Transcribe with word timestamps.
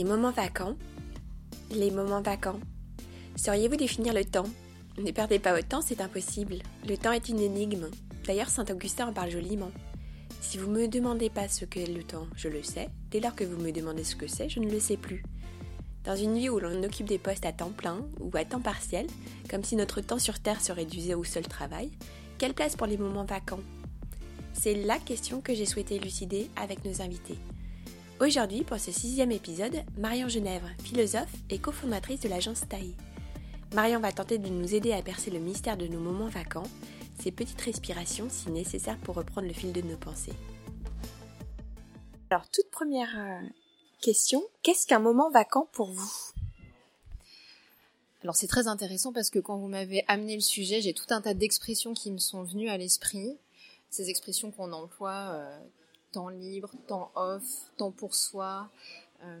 Les 0.00 0.06
moments 0.06 0.30
vacants. 0.30 0.76
Les 1.70 1.90
moments 1.90 2.22
vacants. 2.22 2.58
Sauriez-vous 3.36 3.76
définir 3.76 4.14
le 4.14 4.24
temps? 4.24 4.46
Ne 4.96 5.10
perdez 5.10 5.38
pas 5.38 5.54
votre 5.54 5.68
temps, 5.68 5.82
c'est 5.82 6.00
impossible. 6.00 6.60
Le 6.88 6.96
temps 6.96 7.12
est 7.12 7.28
une 7.28 7.38
énigme. 7.38 7.90
D'ailleurs, 8.26 8.48
Saint 8.48 8.64
Augustin 8.70 9.08
en 9.08 9.12
parle 9.12 9.30
joliment. 9.30 9.70
Si 10.40 10.56
vous 10.56 10.70
me 10.70 10.88
demandez 10.88 11.28
pas 11.28 11.48
ce 11.48 11.66
qu'est 11.66 11.84
le 11.84 12.02
temps, 12.02 12.26
je 12.34 12.48
le 12.48 12.62
sais. 12.62 12.88
Dès 13.10 13.20
lors 13.20 13.34
que 13.34 13.44
vous 13.44 13.62
me 13.62 13.72
demandez 13.72 14.02
ce 14.02 14.16
que 14.16 14.26
c'est, 14.26 14.48
je 14.48 14.58
ne 14.58 14.70
le 14.70 14.80
sais 14.80 14.96
plus. 14.96 15.22
Dans 16.04 16.16
une 16.16 16.38
vie 16.38 16.48
où 16.48 16.58
l'on 16.58 16.82
occupe 16.82 17.06
des 17.06 17.18
postes 17.18 17.44
à 17.44 17.52
temps 17.52 17.68
plein 17.68 18.00
ou 18.20 18.34
à 18.38 18.46
temps 18.46 18.62
partiel, 18.62 19.06
comme 19.50 19.64
si 19.64 19.76
notre 19.76 20.00
temps 20.00 20.18
sur 20.18 20.40
Terre 20.40 20.62
se 20.62 20.72
réduisait 20.72 21.12
au 21.12 21.24
seul 21.24 21.46
travail, 21.46 21.90
quelle 22.38 22.54
place 22.54 22.74
pour 22.74 22.86
les 22.86 22.96
moments 22.96 23.26
vacants? 23.26 23.60
C'est 24.54 24.76
la 24.76 24.96
question 24.96 25.42
que 25.42 25.54
j'ai 25.54 25.66
souhaité 25.66 25.96
élucider 25.96 26.48
avec 26.56 26.86
nos 26.86 27.02
invités. 27.02 27.36
Aujourd'hui, 28.20 28.64
pour 28.64 28.78
ce 28.78 28.92
sixième 28.92 29.32
épisode, 29.32 29.82
Marion 29.96 30.28
Genèvre, 30.28 30.68
philosophe 30.84 31.32
et 31.48 31.58
cofondatrice 31.58 32.20
de 32.20 32.28
l'agence 32.28 32.68
TAI. 32.68 32.94
Marion 33.74 33.98
va 33.98 34.12
tenter 34.12 34.36
de 34.36 34.50
nous 34.50 34.74
aider 34.74 34.92
à 34.92 35.00
percer 35.00 35.30
le 35.30 35.38
mystère 35.38 35.78
de 35.78 35.86
nos 35.86 36.00
moments 36.00 36.28
vacants, 36.28 36.68
ces 37.18 37.32
petites 37.32 37.62
respirations 37.62 38.28
si 38.28 38.50
nécessaires 38.50 38.98
pour 38.98 39.14
reprendre 39.14 39.48
le 39.48 39.54
fil 39.54 39.72
de 39.72 39.80
nos 39.80 39.96
pensées. 39.96 40.34
Alors, 42.28 42.46
toute 42.50 42.70
première 42.70 43.18
euh, 43.18 43.40
question, 44.02 44.42
qu'est-ce 44.62 44.86
qu'un 44.86 44.98
moment 44.98 45.30
vacant 45.30 45.66
pour 45.72 45.90
vous? 45.90 46.12
Alors 48.22 48.36
c'est 48.36 48.48
très 48.48 48.68
intéressant 48.68 49.14
parce 49.14 49.30
que 49.30 49.38
quand 49.38 49.56
vous 49.56 49.68
m'avez 49.68 50.04
amené 50.06 50.34
le 50.34 50.42
sujet, 50.42 50.82
j'ai 50.82 50.92
tout 50.92 51.06
un 51.08 51.22
tas 51.22 51.32
d'expressions 51.32 51.94
qui 51.94 52.10
me 52.10 52.18
sont 52.18 52.42
venues 52.42 52.68
à 52.68 52.76
l'esprit. 52.76 53.38
Ces 53.88 54.10
expressions 54.10 54.50
qu'on 54.50 54.72
emploie 54.72 55.30
euh, 55.32 55.58
temps 56.12 56.28
libre, 56.28 56.70
temps 56.86 57.10
off, 57.14 57.42
temps 57.76 57.90
pour 57.90 58.14
soi. 58.14 58.68
Euh, 59.22 59.38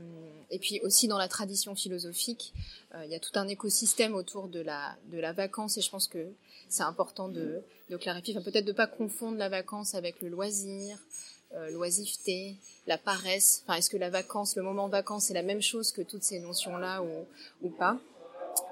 et 0.50 0.58
puis 0.58 0.80
aussi 0.82 1.08
dans 1.08 1.16
la 1.16 1.28
tradition 1.28 1.74
philosophique, 1.74 2.52
euh, 2.94 3.04
il 3.06 3.10
y 3.10 3.14
a 3.14 3.20
tout 3.20 3.32
un 3.36 3.48
écosystème 3.48 4.14
autour 4.14 4.48
de 4.48 4.60
la, 4.60 4.96
de 5.10 5.18
la 5.18 5.32
vacance 5.32 5.78
et 5.78 5.80
je 5.80 5.90
pense 5.90 6.06
que 6.06 6.28
c'est 6.68 6.82
important 6.82 7.28
de, 7.28 7.62
de 7.88 7.96
clarifier, 7.96 8.36
enfin, 8.36 8.44
peut-être 8.44 8.66
de 8.66 8.72
ne 8.72 8.76
pas 8.76 8.86
confondre 8.86 9.38
la 9.38 9.48
vacance 9.48 9.94
avec 9.94 10.20
le 10.20 10.28
loisir, 10.28 10.98
euh, 11.54 11.70
l'oisiveté, 11.70 12.56
la 12.86 12.98
paresse. 12.98 13.62
Enfin, 13.64 13.78
est-ce 13.78 13.90
que 13.90 13.96
la 13.96 14.10
vacance, 14.10 14.54
le 14.54 14.62
moment 14.62 14.88
vacances, 14.88 15.30
est 15.30 15.34
la 15.34 15.42
même 15.42 15.62
chose 15.62 15.92
que 15.92 16.02
toutes 16.02 16.22
ces 16.22 16.40
notions-là 16.40 17.02
ou, 17.02 17.26
ou 17.62 17.70
pas? 17.70 17.98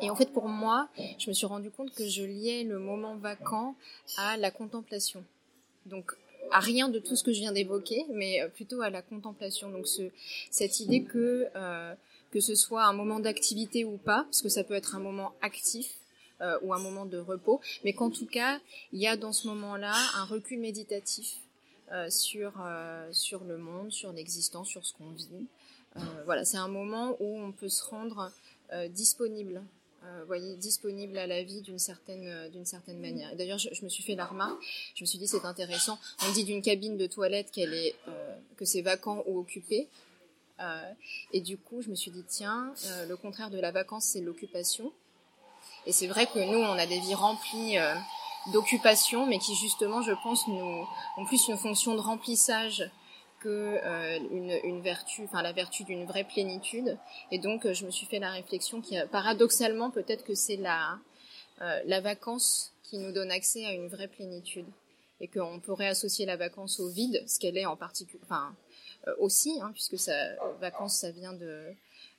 Et 0.01 0.11
en 0.11 0.17
fait, 0.17 0.33
pour 0.33 0.49
moi, 0.49 0.89
je 1.19 1.31
me 1.31 1.35
suis 1.35 1.47
rendu 1.47 1.71
compte 1.71 1.93
que 1.95 2.07
je 2.07 2.23
liais 2.23 2.65
le 2.65 2.79
moment 2.79 3.17
vacant 3.17 3.75
à 4.17 4.37
la 4.37 4.51
contemplation. 4.51 5.25
Donc, 5.87 6.13
à 6.51 6.61
rien 6.61 6.89
de 6.89 6.99
tout 6.99 7.17
ce 7.17 7.23
que 7.23 7.33
je 7.33 7.41
viens 7.41 7.53
d'évoquer, 7.53 8.07
mais 8.11 8.41
euh, 8.41 8.49
plutôt 8.49 8.81
à 8.81 8.91
la 8.91 9.03
contemplation. 9.03 9.71
Donc 9.71 9.87
ce, 9.87 10.03
cette 10.51 10.81
idée 10.81 11.03
que 11.03 11.47
euh, 11.55 11.95
que 12.31 12.41
ce 12.41 12.55
soit 12.55 12.85
un 12.85 12.93
moment 12.93 13.21
d'activité 13.21 13.85
ou 13.85 13.97
pas, 13.97 14.25
parce 14.25 14.43
que 14.43 14.49
ça 14.49 14.65
peut 14.65 14.75
être 14.75 14.95
un 14.95 15.01
moment 15.01 15.33
actif 15.41 15.95
euh, 16.41 16.59
ou 16.63 16.75
un 16.75 16.79
moment 16.79 17.07
de 17.07 17.19
repos, 17.19 17.61
mais 17.85 17.93
qu'en 17.93 18.11
tout 18.11 18.27
cas 18.27 18.61
il 18.93 19.01
y 19.01 19.07
a 19.07 19.17
dans 19.17 19.33
ce 19.33 19.49
moment-là 19.49 19.95
un 20.17 20.25
recul 20.25 20.59
méditatif 20.59 21.37
euh, 21.93 22.11
sur 22.11 22.53
euh, 22.61 23.09
sur 23.13 23.45
le 23.45 23.57
monde, 23.57 23.91
sur 23.91 24.13
l'existence, 24.13 24.69
sur 24.69 24.85
ce 24.85 24.93
qu'on 24.93 25.11
vit. 25.11 25.47
Euh, 25.97 26.01
voilà, 26.27 26.45
c'est 26.45 26.59
un 26.59 26.69
moment 26.69 27.17
où 27.19 27.39
on 27.39 27.53
peut 27.53 27.71
se 27.71 27.85
rendre 27.85 28.31
disponible 28.91 29.63
euh, 30.05 30.25
voyez, 30.27 30.57
disponible 30.57 31.19
à 31.19 31.27
la 31.27 31.43
vie 31.43 31.61
d'une 31.61 31.79
certaine, 31.79 32.27
euh, 32.27 32.49
d'une 32.49 32.65
certaine 32.65 33.01
manière. 33.01 33.35
D'ailleurs, 33.37 33.59
je, 33.59 33.85
me 33.85 33.89
suis 33.89 34.03
fait 34.03 34.15
la 34.15 34.29
je 34.95 35.03
me 35.03 35.07
suis 35.07 35.19
dit 35.19 35.27
c'est 35.27 35.45
intéressant. 35.45 35.99
On 36.27 36.33
dit 36.33 36.45
d'une 36.45 36.63
cabine 36.63 36.97
de 36.97 37.07
toilette 37.07 37.51
qu'elle 37.51 37.75
est, 37.75 37.95
euh, 38.09 38.37
que 38.57 38.65
c'est 38.65 38.83
vacant 38.83 39.23
ou 39.27 39.39
occupé. 39.39 39.89
Euh, 40.61 40.93
et 41.33 41.41
du 41.41 41.57
coup, 41.57 41.83
je 41.83 41.91
me 41.91 41.95
suis 41.95 42.11
dit 42.11 42.25
tiens, 42.29 42.73
le 43.09 43.17
contraire 43.17 43.51
de 43.51 43.61
la 43.61 43.71
vacance, 43.71 44.05
c'est 44.05 44.21
l'occupation. 44.21 44.93
Et 45.87 45.93
c'est 45.93 46.07
vrai 46.07 46.27
que 46.27 46.39
nous, 46.39 46.59
on 46.59 46.79
a 46.79 46.87
des 46.87 47.01
vies 47.01 47.15
remplies 47.15 47.79
euh, 47.79 47.95
d'occupation, 48.53 49.27
mais 49.27 49.39
qui 49.39 49.55
justement, 49.55 50.03
je 50.03 50.13
pense, 50.23 50.47
nous 50.49 50.87
ont 51.17 51.25
plus 51.25 51.49
une 51.49 51.57
fonction 51.57 51.95
de 51.95 52.01
remplissage 52.01 52.91
que 53.41 53.49
euh, 53.49 54.19
une, 54.65 54.81
vertu, 54.83 55.25
enfin 55.25 55.43
la 55.43 55.53
vertu 55.53 55.85
d'une 55.85 56.05
vraie 56.05 56.25
plénitude. 56.25 56.99
Et 57.31 57.39
donc, 57.39 57.67
euh, 57.67 57.75
je 57.75 57.87
me 57.87 57.91
suis 57.91 58.07
fait 58.07 58.19
la 58.19 58.31
réflexion 58.31 58.81
qui, 58.81 58.97
paradoxalement, 59.11 59.91
peut-être 59.91 60.25
que 60.25 60.35
c'est 60.35 60.57
la 60.57 60.99
euh, 61.61 61.81
la 61.87 62.01
vacance 62.01 62.73
qui 62.85 62.99
nous 62.99 63.13
donne 63.13 63.31
accès 63.31 63.65
à 63.65 63.73
une 63.73 63.89
vraie 63.89 64.09
plénitude, 64.09 64.67
et 65.21 65.27
qu'on 65.27 65.61
pourrait 65.61 65.89
associer 65.89 66.25
la 66.25 66.37
vacance 66.37 66.79
au 66.79 66.89
vide, 66.89 67.23
ce 67.27 67.39
qu'elle 67.39 67.59
est 67.59 67.67
en 67.67 67.77
particulier, 67.77 68.23
enfin 68.25 68.55
aussi, 69.19 69.59
hein, 69.63 69.71
puisque 69.73 69.99
ça, 69.99 70.13
vacance, 70.61 70.99
ça 70.99 71.11
vient 71.11 71.33
de 71.33 71.75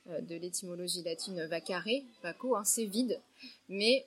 de 0.06 0.34
l'étymologie 0.34 1.02
latine 1.02 1.44
vacare, 1.46 1.84
vaco, 2.22 2.56
hein, 2.56 2.64
c'est 2.64 2.86
vide, 2.86 3.20
mais 3.68 4.06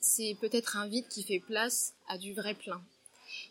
c'est 0.00 0.36
peut-être 0.40 0.76
un 0.76 0.86
vide 0.86 1.06
qui 1.08 1.22
fait 1.22 1.38
place 1.38 1.94
à 2.08 2.18
du 2.18 2.34
vrai 2.34 2.54
plein. 2.54 2.82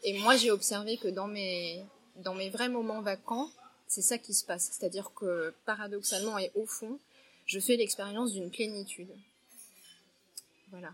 Et 0.03 0.17
moi, 0.19 0.35
j'ai 0.35 0.51
observé 0.51 0.97
que 0.97 1.07
dans 1.07 1.28
mes 1.28 1.85
dans 2.17 2.33
mes 2.33 2.50
vrais 2.50 2.69
moments 2.69 3.01
vacants, 3.01 3.50
c'est 3.88 4.01
ça 4.01 4.17
qui 4.17 4.33
se 4.33 4.45
passe. 4.45 4.69
C'est-à-dire 4.72 5.11
que 5.13 5.53
paradoxalement 5.66 6.38
et 6.38 6.51
au 6.55 6.66
fond, 6.66 7.00
je 7.45 7.59
fais 7.59 7.78
l'expérience 7.78 8.33
d'une 8.33 8.51
plénitude. 8.51 9.09
Voilà. 10.69 10.89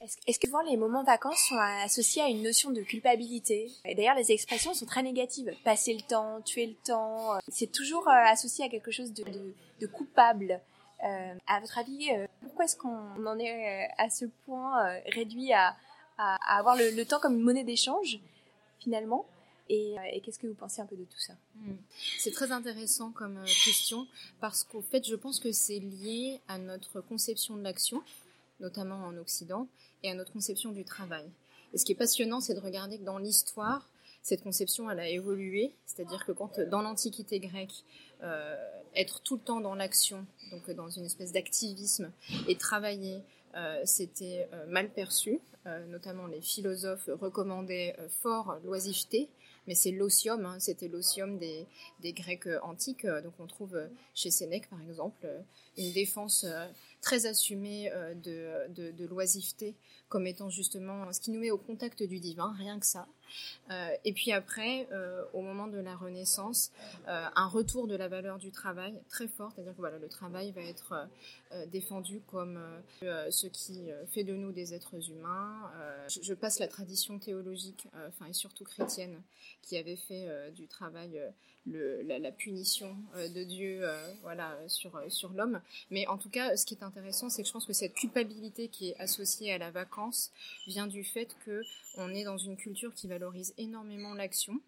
Est-ce 0.00 0.16
est 0.26 0.38
que 0.40 0.48
souvent 0.48 0.62
les 0.62 0.78
moments 0.78 1.04
vacances 1.04 1.40
sont 1.48 1.58
associés 1.58 2.22
à 2.22 2.28
une 2.28 2.42
notion 2.42 2.70
de 2.70 2.80
culpabilité? 2.80 3.70
Et 3.84 3.94
d'ailleurs, 3.94 4.14
les 4.14 4.32
expressions 4.32 4.72
sont 4.72 4.86
très 4.86 5.02
négatives. 5.02 5.54
Passer 5.62 5.92
le 5.92 6.00
temps, 6.00 6.40
tuer 6.40 6.66
le 6.66 6.74
temps, 6.74 7.34
euh, 7.34 7.38
c'est 7.48 7.70
toujours 7.70 8.08
euh, 8.08 8.12
associé 8.12 8.64
à 8.64 8.70
quelque 8.70 8.90
chose 8.90 9.12
de, 9.12 9.86
coupable. 9.88 10.58
Euh, 11.04 11.34
à 11.46 11.60
votre 11.60 11.78
avis, 11.78 12.08
pourquoi 12.40 12.64
est-ce 12.64 12.76
qu'on 12.76 13.26
en 13.26 13.38
est 13.38 13.88
à 13.98 14.08
ce 14.08 14.24
point 14.46 15.00
réduit 15.06 15.52
à 15.52 15.76
avoir 16.18 16.76
le, 16.76 16.90
le, 16.90 17.04
temps 17.04 17.20
comme 17.20 17.34
une 17.34 17.42
monnaie 17.42 17.64
d'échange, 17.64 18.20
finalement? 18.78 19.26
Et, 19.70 19.96
euh, 19.96 20.02
et 20.12 20.20
qu'est-ce 20.20 20.38
que 20.38 20.48
vous 20.48 20.54
pensez 20.54 20.82
un 20.82 20.86
peu 20.86 20.96
de 20.96 21.04
tout 21.04 21.18
ça? 21.18 21.34
Mmh. 21.54 21.72
C'est 22.18 22.32
très 22.32 22.50
intéressant 22.50 23.12
comme 23.12 23.38
euh, 23.38 23.46
question 23.64 24.08
parce 24.40 24.64
qu'au 24.64 24.82
fait, 24.82 25.06
je 25.06 25.14
pense 25.14 25.38
que 25.38 25.52
c'est 25.52 25.78
lié 25.78 26.40
à 26.48 26.58
notre 26.58 27.00
conception 27.00 27.56
de 27.56 27.62
l'action, 27.62 28.02
notamment 28.58 28.96
en 28.96 29.16
Occident, 29.16 29.68
et 30.02 30.10
à 30.10 30.14
notre 30.14 30.32
conception 30.32 30.72
du 30.72 30.84
travail. 30.84 31.24
Et 31.72 31.78
ce 31.78 31.84
qui 31.84 31.92
est 31.92 31.96
passionnant, 31.96 32.40
c'est 32.40 32.54
de 32.54 32.60
regarder 32.60 32.98
que 32.98 33.04
dans 33.04 33.18
l'histoire, 33.18 33.88
cette 34.22 34.42
conception, 34.42 34.90
elle 34.90 34.98
a 34.98 35.08
évolué. 35.08 35.72
C'est-à-dire 35.86 36.26
que 36.26 36.32
quand, 36.32 36.58
dans 36.68 36.82
l'Antiquité 36.82 37.38
grecque, 37.38 37.84
euh, 38.22 38.56
être 38.96 39.22
tout 39.22 39.36
le 39.36 39.40
temps 39.40 39.60
dans 39.60 39.76
l'action, 39.76 40.26
donc 40.50 40.68
dans 40.72 40.90
une 40.90 41.04
espèce 41.04 41.30
d'activisme, 41.30 42.10
et 42.48 42.56
travailler, 42.56 43.22
c'était 43.84 44.48
mal 44.68 44.92
perçu. 44.92 45.40
Notamment 45.88 46.26
les 46.26 46.40
philosophes 46.40 47.08
recommandaient 47.20 47.96
fort 48.22 48.58
l'oisiveté, 48.64 49.28
mais 49.66 49.74
c'est 49.74 49.90
l'osium, 49.90 50.44
hein, 50.44 50.56
c'était 50.58 50.88
l'osium 50.88 51.38
des, 51.38 51.66
Grecs 52.02 52.48
antiques. 52.62 53.06
Donc 53.06 53.34
on 53.38 53.46
trouve 53.46 53.78
chez 54.14 54.30
Sénèque, 54.30 54.68
par 54.68 54.80
exemple, 54.82 55.28
une 55.76 55.92
défense 55.92 56.46
très 57.00 57.26
assumée 57.26 57.90
de 58.24 59.06
l'oisiveté 59.06 59.76
comme 60.10 60.26
étant 60.26 60.50
justement 60.50 61.10
ce 61.12 61.20
qui 61.20 61.30
nous 61.30 61.40
met 61.40 61.52
au 61.52 61.56
contact 61.56 62.02
du 62.02 62.18
divin, 62.18 62.52
rien 62.58 62.78
que 62.78 62.84
ça. 62.84 63.06
Euh, 63.70 63.90
et 64.04 64.12
puis 64.12 64.32
après, 64.32 64.88
euh, 64.90 65.22
au 65.32 65.40
moment 65.40 65.68
de 65.68 65.78
la 65.78 65.96
Renaissance, 65.96 66.72
euh, 67.06 67.26
un 67.34 67.46
retour 67.46 67.86
de 67.86 67.94
la 67.94 68.08
valeur 68.08 68.38
du 68.38 68.50
travail 68.50 69.00
très 69.08 69.28
fort, 69.28 69.52
c'est-à-dire 69.54 69.72
que 69.72 69.78
voilà, 69.78 69.98
le 69.98 70.08
travail 70.08 70.50
va 70.50 70.62
être 70.62 71.08
défendu 71.68 72.20
comme 72.26 72.60
ce 73.00 73.46
qui 73.46 73.88
fait 74.08 74.24
de 74.24 74.34
nous 74.34 74.52
des 74.52 74.74
êtres 74.74 75.10
humains. 75.10 75.70
Je, 76.08 76.20
je, 76.22 76.34
passe 76.34 76.58
la 76.58 76.68
tradition 76.68 77.18
théologique, 77.18 77.88
enfin 78.08 78.26
et 78.26 78.32
surtout 78.32 78.64
chrétienne, 78.64 79.20
qui 79.62 79.76
avait 79.76 79.96
fait 79.96 80.50
du 80.52 80.66
travail 80.66 81.20
la, 81.66 82.32
punition 82.32 82.96
de 83.16 83.44
Dieu, 83.44 83.82
voilà, 84.22 84.56
sur 84.68 85.00
sur 85.08 85.32
l'homme. 85.32 85.60
Mais 85.90 86.06
en 86.06 86.18
tout 86.18 86.30
cas, 86.30 86.56
ce 86.56 86.64
qui 86.64 86.74
est 86.74 86.82
intéressant, 86.82 87.28
c'est 87.28 87.42
que 87.42 87.48
je 87.48 87.52
pense 87.52 87.66
que 87.66 87.72
cette 87.72 87.94
culpabilité 87.94 88.68
qui 88.68 88.90
est 88.90 88.96
associée 88.96 89.52
à 89.52 89.58
la 89.58 89.70
vacance 89.70 90.32
vient 90.66 90.86
du 90.86 91.04
fait 91.04 91.36
que 91.44 91.62
on 91.96 92.14
est 92.14 92.24
dans 92.24 92.38
une 92.38 92.56
culture 92.56 92.94
qui 92.94 93.08
valorise 93.08 93.54
énormément 93.58 94.14
l'action 94.14 94.60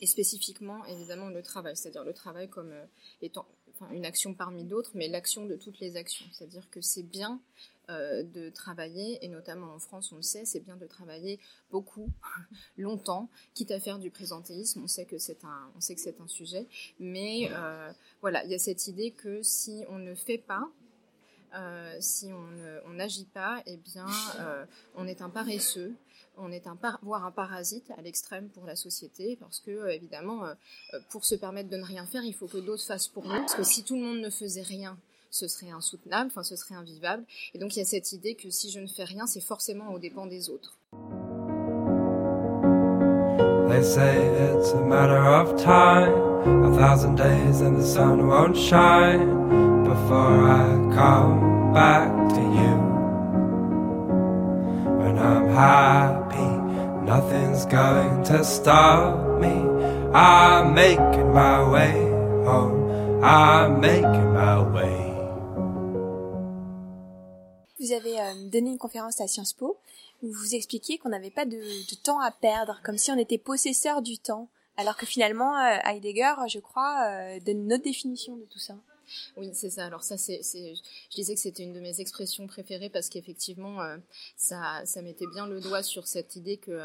et 0.00 0.06
spécifiquement 0.06 0.84
évidemment 0.86 1.28
le 1.28 1.42
travail, 1.42 1.76
c'est-à-dire 1.76 2.04
le 2.04 2.14
travail 2.14 2.48
comme 2.48 2.72
euh, 2.72 2.84
étant 3.22 3.46
une 3.92 4.04
action 4.04 4.34
parmi 4.34 4.64
d'autres, 4.64 4.90
mais 4.94 5.08
l'action 5.08 5.46
de 5.46 5.56
toutes 5.56 5.80
les 5.80 5.96
actions. 5.96 6.26
C'est-à-dire 6.32 6.68
que 6.70 6.80
c'est 6.80 7.02
bien 7.02 7.40
euh, 7.90 8.22
de 8.22 8.50
travailler, 8.50 9.24
et 9.24 9.28
notamment 9.28 9.74
en 9.74 9.78
France, 9.78 10.12
on 10.12 10.16
le 10.16 10.22
sait, 10.22 10.44
c'est 10.44 10.60
bien 10.60 10.76
de 10.76 10.86
travailler 10.86 11.40
beaucoup, 11.70 12.08
longtemps, 12.78 13.28
quitte 13.54 13.72
à 13.72 13.80
faire 13.80 13.98
du 13.98 14.10
présentéisme. 14.10 14.82
On 14.84 14.86
sait 14.86 15.06
que 15.06 15.18
c'est 15.18 15.44
un, 15.44 15.72
un 15.76 16.26
sujet, 16.28 16.68
mais 17.00 17.48
euh, 17.50 17.90
voilà, 18.20 18.44
il 18.44 18.50
y 18.50 18.54
a 18.54 18.58
cette 18.58 18.86
idée 18.86 19.10
que 19.10 19.42
si 19.42 19.84
on 19.88 19.98
ne 19.98 20.14
fait 20.14 20.38
pas, 20.38 20.68
si 21.98 22.30
on 22.32 22.90
n'agit 22.90 23.24
pas, 23.24 23.60
eh 23.66 23.76
bien, 23.76 24.06
on 24.94 25.08
est 25.08 25.20
un 25.20 25.30
paresseux, 25.30 25.96
on 26.36 26.52
est 26.52 26.68
un 26.68 26.78
voire 27.02 27.24
un 27.24 27.32
parasite 27.32 27.90
à 27.98 28.02
l'extrême 28.02 28.48
pour 28.50 28.66
la 28.66 28.76
société, 28.76 29.34
parce 29.34 29.58
que 29.58 29.88
évidemment, 29.88 30.44
pour 31.08 31.24
se 31.24 31.34
permettre 31.34 31.68
de 31.68 31.76
ne 31.76 31.82
rien 31.82 32.06
faire, 32.06 32.22
il 32.22 32.34
faut 32.34 32.46
que 32.46 32.58
d'autres 32.58 32.84
fassent 32.84 33.08
pour 33.08 33.24
nous. 33.24 33.40
Parce 33.40 33.56
que 33.56 33.64
si 33.64 33.82
tout 33.82 33.96
le 33.96 34.02
monde 34.02 34.20
ne 34.20 34.30
faisait 34.30 34.62
rien, 34.62 34.96
ce 35.30 35.48
serait 35.48 35.70
insoutenable, 35.70 36.26
enfin 36.26 36.42
ce 36.42 36.56
serait 36.56 36.74
invivable. 36.74 37.24
Et 37.54 37.58
donc 37.58 37.76
il 37.76 37.78
y 37.78 37.82
a 37.82 37.86
cette 37.86 38.12
idée 38.12 38.34
que 38.34 38.50
si 38.50 38.70
je 38.70 38.80
ne 38.80 38.86
fais 38.86 39.04
rien, 39.04 39.26
c'est 39.26 39.40
forcément 39.40 39.92
aux 39.92 39.98
dépens 39.98 40.26
des 40.26 40.50
autres. 40.50 40.76
They 43.70 43.84
say 43.84 44.26
it's 44.52 44.72
a 44.72 44.80
matter 44.80 45.16
of 45.16 45.54
time, 45.56 46.12
a 46.64 46.76
thousand 46.76 47.14
days 47.14 47.62
and 47.62 47.78
the 47.78 47.86
sun 47.86 48.26
won't 48.26 48.56
shine 48.56 49.84
before 49.84 50.44
I 50.44 50.64
come 50.92 51.72
back 51.72 52.10
to 52.30 52.40
you. 52.40 52.76
When 54.98 55.16
I'm 55.16 55.48
happy, 55.54 57.06
nothing's 57.06 57.64
going 57.66 58.24
to 58.24 58.42
stop 58.44 59.40
me. 59.40 59.64
I'm 60.12 60.74
making 60.74 61.32
my 61.32 61.62
way 61.70 61.92
home, 62.44 63.22
I'm 63.22 63.80
making 63.80 64.34
my 64.34 64.62
way 64.62 64.99
vous 67.90 67.96
avez 67.96 68.20
euh, 68.20 68.34
donné 68.50 68.70
une 68.70 68.78
conférence 68.78 69.20
à 69.20 69.26
Sciences 69.26 69.52
Po 69.52 69.76
où 70.22 70.32
vous 70.32 70.54
expliquiez 70.54 70.98
qu'on 70.98 71.08
n'avait 71.08 71.30
pas 71.30 71.44
de, 71.44 71.60
temps 72.02 72.20
à 72.20 72.30
perdre, 72.30 72.80
comme 72.84 72.98
si 72.98 73.10
on 73.10 73.18
était 73.18 73.38
possesseur 73.38 74.02
du 74.02 74.18
temps, 74.18 74.48
alors 74.76 74.96
que 74.96 75.06
finalement 75.06 75.58
euh, 75.58 75.76
Heidegger, 75.84 76.34
je 76.48 76.60
crois, 76.60 77.04
euh, 77.08 77.40
donne 77.40 77.64
une 77.64 77.72
autre 77.72 77.82
définition 77.82 78.36
de 78.36 78.44
tout 78.44 78.58
ça. 78.58 78.74
Oui, 79.36 79.50
c'est 79.52 79.70
ça. 79.70 79.86
Alors 79.86 80.02
ça, 80.02 80.16
c'est, 80.18 80.40
je 80.42 81.14
disais 81.14 81.34
que 81.34 81.40
c'était 81.40 81.62
une 81.62 81.72
de 81.72 81.80
mes 81.80 82.00
expressions 82.00 82.46
préférées 82.46 82.90
parce 82.90 83.08
qu'effectivement, 83.08 83.78
ça, 84.36 84.82
ça 84.84 85.02
mettait 85.02 85.26
bien 85.26 85.46
le 85.46 85.60
doigt 85.60 85.82
sur 85.82 86.06
cette 86.06 86.36
idée 86.36 86.56
que 86.56 86.80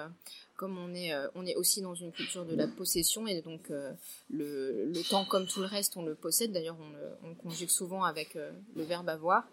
comme 0.55 0.77
on 0.77 0.93
est, 0.93 1.13
euh, 1.13 1.27
on 1.35 1.45
est 1.45 1.55
aussi 1.55 1.81
dans 1.81 1.95
une 1.95 2.11
culture 2.11 2.45
de 2.45 2.55
la 2.55 2.67
possession 2.67 3.27
et 3.27 3.41
donc 3.41 3.69
euh, 3.71 3.91
le, 4.29 5.01
temps 5.09 5.25
comme 5.25 5.45
tout 5.45 5.59
le 5.59 5.65
reste 5.65 5.97
on 5.97 6.03
le 6.03 6.15
possède. 6.15 6.51
D'ailleurs 6.51 6.77
on 6.79 6.89
le, 6.89 7.31
on 7.31 7.35
conjugue 7.35 7.69
souvent 7.69 8.03
avec 8.03 8.35
euh, 8.35 8.51
le 8.75 8.83
verbe 8.83 9.09
avoir. 9.09 9.43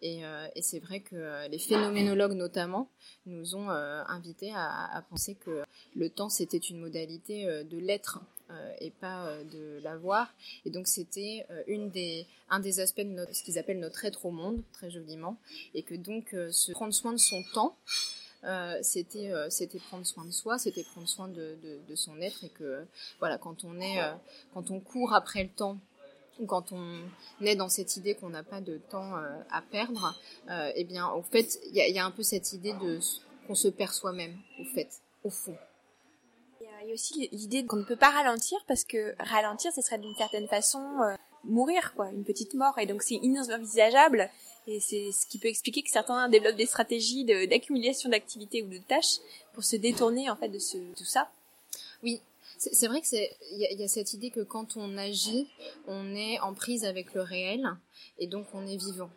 Et, 0.00 0.22
c'est 0.60 0.78
vrai 0.78 1.00
que 1.00 1.48
les 1.48 1.58
phénoménologues 1.58 2.34
notamment 2.34 2.88
nous 3.26 3.56
ont 3.56 3.68
invités 3.68 4.52
à, 4.54 5.04
penser 5.10 5.34
que 5.34 5.62
le 5.96 6.08
temps 6.08 6.28
c'était 6.28 6.58
une 6.58 6.78
modalité 6.78 7.64
de 7.64 7.78
l'être 7.78 8.20
et 8.80 8.90
pas 8.90 9.32
de 9.52 9.80
l'avoir 9.82 10.32
et 10.64 10.70
donc 10.70 10.86
c'était 10.86 11.46
une 11.66 11.90
des 11.90 12.26
un 12.50 12.60
des 12.60 12.80
aspects 12.80 13.00
de 13.00 13.26
ce 13.32 13.42
qu'ils 13.42 13.58
appellent 13.58 13.80
notre 13.80 14.04
être 14.04 14.26
au 14.26 14.30
monde 14.30 14.62
très 14.72 14.90
joliment. 14.90 15.36
Et 15.74 15.82
que 15.82 15.94
donc 15.94 16.36
se 16.50 16.72
prendre 16.72 16.92
soin 16.92 17.12
de 17.12 17.18
son 17.18 17.42
temps 17.54 17.76
euh, 18.44 18.76
c'était 18.82 19.30
euh, 19.30 19.48
c'était 19.50 19.78
prendre 19.78 20.04
soin 20.04 20.24
de 20.24 20.32
soi, 20.32 20.58
c'était 20.58 20.82
prendre 20.82 21.08
soin 21.08 21.28
de, 21.28 21.56
de, 21.88 21.94
son 21.94 22.20
être. 22.20 22.42
Et 22.44 22.48
que 22.48 22.84
voilà 23.20 23.38
quand 23.38 23.64
on 23.64 23.78
est 23.80 24.00
euh, 24.02 24.12
quand 24.52 24.70
on 24.70 24.80
court 24.80 25.14
après 25.14 25.44
le 25.44 25.48
temps 25.48 25.78
ou 26.40 26.46
quand 26.46 26.72
on 26.72 26.98
est 27.40 27.54
dans 27.54 27.68
cette 27.68 27.96
idée 27.96 28.14
qu'on 28.14 28.30
n'a 28.30 28.42
pas 28.42 28.60
de 28.60 28.78
temps 28.78 29.14
à 29.50 29.62
perdre, 29.62 30.18
eh 30.74 30.82
bien 30.84 31.08
au 31.10 31.22
fait 31.22 31.60
il 31.68 31.76
y 31.76 31.80
a, 31.82 31.88
y 31.88 31.98
a, 31.98 32.06
un 32.06 32.10
peu 32.10 32.22
cette 32.22 32.54
idée 32.54 32.72
de 32.72 32.98
qu'on 33.46 33.54
se 33.54 33.68
perd 33.68 33.92
soi-même 33.92 34.34
au 34.58 34.64
fait 34.64 34.88
au 35.24 35.30
fond. 35.30 35.56
Il 36.82 36.88
y 36.88 36.90
a 36.90 36.94
aussi 36.94 37.28
l'idée 37.32 37.64
qu'on 37.64 37.76
ne 37.76 37.84
peut 37.84 37.96
pas 37.96 38.10
ralentir 38.10 38.58
parce 38.66 38.84
que 38.84 39.14
ralentir 39.20 39.72
ce 39.72 39.82
serait 39.82 39.98
d'une 39.98 40.16
certaine 40.16 40.48
façon 40.48 40.80
mourir 41.44 41.92
quoi, 41.94 42.10
une 42.10 42.24
petite 42.24 42.54
mort 42.54 42.78
et 42.78 42.86
donc 42.86 43.02
c'est 43.02 43.16
inenvisageable 43.16 44.30
et 44.66 44.80
c'est 44.80 45.10
ce 45.12 45.26
qui 45.26 45.38
peut 45.38 45.48
expliquer 45.48 45.82
que 45.82 45.90
certains 45.90 46.28
développent 46.28 46.56
des 46.56 46.66
stratégies 46.66 47.24
d'accumulation 47.24 48.10
d'activités 48.10 48.62
ou 48.62 48.68
de 48.68 48.78
tâches 48.78 49.18
pour 49.54 49.64
se 49.64 49.76
détourner 49.76 50.30
en 50.30 50.36
fait 50.36 50.48
de 50.48 50.58
tout 50.96 51.04
ça. 51.04 51.30
Oui, 52.02 52.20
c'est 52.58 52.86
vrai 52.86 53.00
que 53.00 53.06
il 53.12 53.80
y, 53.80 53.82
a 53.82 53.88
cette 53.88 54.12
idée 54.12 54.30
que 54.30 54.40
quand 54.40 54.76
on 54.76 54.96
agit, 54.96 55.48
on 55.86 56.14
est 56.14 56.38
en 56.40 56.54
prise 56.54 56.84
avec 56.84 57.14
le 57.14 57.22
réel 57.22 57.66
et 58.18 58.26
donc 58.26 58.46
on 58.54 58.66
est 58.66 58.76
vivant. 58.76 59.10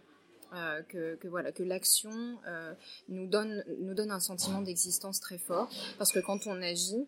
Euh, 0.54 0.82
que, 0.84 1.28
voilà 1.28 1.52
que 1.52 1.64
l'action 1.64 2.12
euh, 2.48 2.74
nous 3.10 3.28
donne 3.28 3.64
nous 3.80 3.94
donne 3.94 4.12
un 4.12 4.20
sentiment 4.20 4.62
d'existence 4.62 5.20
très 5.20 5.38
fort. 5.38 5.70
Parce 5.98 6.12
que 6.12 6.20
quand 6.20 6.48
on 6.48 6.62
agit 6.62 7.08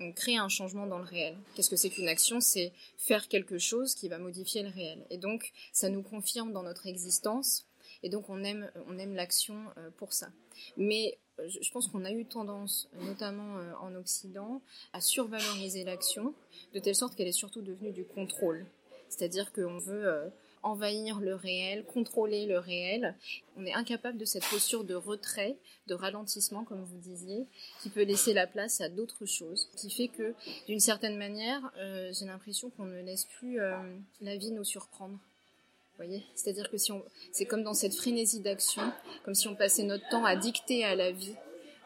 on 0.00 0.12
crée 0.12 0.36
un 0.36 0.48
changement 0.48 0.86
dans 0.86 0.98
le 0.98 1.04
réel. 1.04 1.36
Qu'est-ce 1.54 1.70
que 1.70 1.76
c'est 1.76 1.90
qu'une 1.90 2.08
action? 2.08 2.40
C'est 2.40 2.72
faire 2.98 3.28
quelque 3.28 3.58
chose 3.58 3.94
qui 3.94 4.08
va 4.08 4.18
modifier 4.18 4.62
le 4.62 4.70
réel. 4.70 5.06
Et 5.10 5.18
donc 5.18 5.52
ça 5.72 5.88
nous 5.88 6.02
confirme 6.02 6.52
dans 6.52 6.62
notre 6.62 6.86
existence. 6.86 7.66
Et 8.02 8.10
donc 8.10 8.28
on 8.28 8.42
aime 8.44 8.70
on 8.88 8.98
aime 8.98 9.14
l'action 9.14 9.56
euh, 9.78 9.90
pour 9.96 10.12
ça. 10.12 10.28
Mais 10.76 11.18
je 11.38 11.70
pense 11.72 11.88
qu'on 11.88 12.04
a 12.04 12.12
eu 12.12 12.26
tendance, 12.26 12.88
notamment 13.00 13.56
en 13.80 13.92
Occident, 13.96 14.62
à 14.92 15.00
survaloriser 15.00 15.82
l'action, 15.82 16.32
de 16.74 16.78
telle 16.78 16.94
sorte 16.94 17.16
qu'elle 17.16 17.26
est 17.26 17.32
surtout 17.32 17.60
devenue 17.60 17.90
du 17.90 18.04
contrôle. 18.04 18.66
C'est-à-dire 19.08 19.52
qu'on 19.52 19.78
veut 19.78 20.30
envahir 20.64 21.20
le 21.20 21.34
réel, 21.34 21.84
contrôler 21.84 22.46
le 22.46 22.58
réel. 22.58 23.14
On 23.56 23.64
est 23.66 23.74
incapable 23.74 24.18
de 24.18 24.24
cette 24.24 24.44
posture 24.46 24.82
de 24.82 24.94
retrait, 24.94 25.56
de 25.86 25.94
ralentissement, 25.94 26.64
comme 26.64 26.82
vous 26.82 26.98
disiez, 26.98 27.46
qui 27.82 27.90
peut 27.90 28.02
laisser 28.02 28.32
la 28.32 28.46
place 28.46 28.80
à 28.80 28.88
d'autres 28.88 29.26
choses, 29.26 29.70
qui 29.76 29.90
fait 29.90 30.08
que, 30.08 30.34
d'une 30.66 30.80
certaine 30.80 31.16
manière, 31.16 31.60
euh, 31.78 32.10
j'ai 32.12 32.24
l'impression 32.24 32.70
qu'on 32.70 32.86
ne 32.86 33.02
laisse 33.02 33.26
plus 33.26 33.60
euh, 33.60 33.76
la 34.20 34.36
vie 34.36 34.50
nous 34.50 34.64
surprendre. 34.64 35.14
Vous 35.14 36.04
voyez? 36.04 36.24
C'est-à-dire 36.34 36.70
que 36.70 36.78
si 36.78 36.90
on, 36.90 37.04
c'est 37.30 37.44
comme 37.44 37.62
dans 37.62 37.74
cette 37.74 37.94
frénésie 37.94 38.40
d'action, 38.40 38.82
comme 39.24 39.34
si 39.34 39.46
on 39.46 39.54
passait 39.54 39.84
notre 39.84 40.08
temps 40.08 40.24
à 40.24 40.34
dicter 40.34 40.84
à 40.84 40.96
la 40.96 41.12
vie 41.12 41.36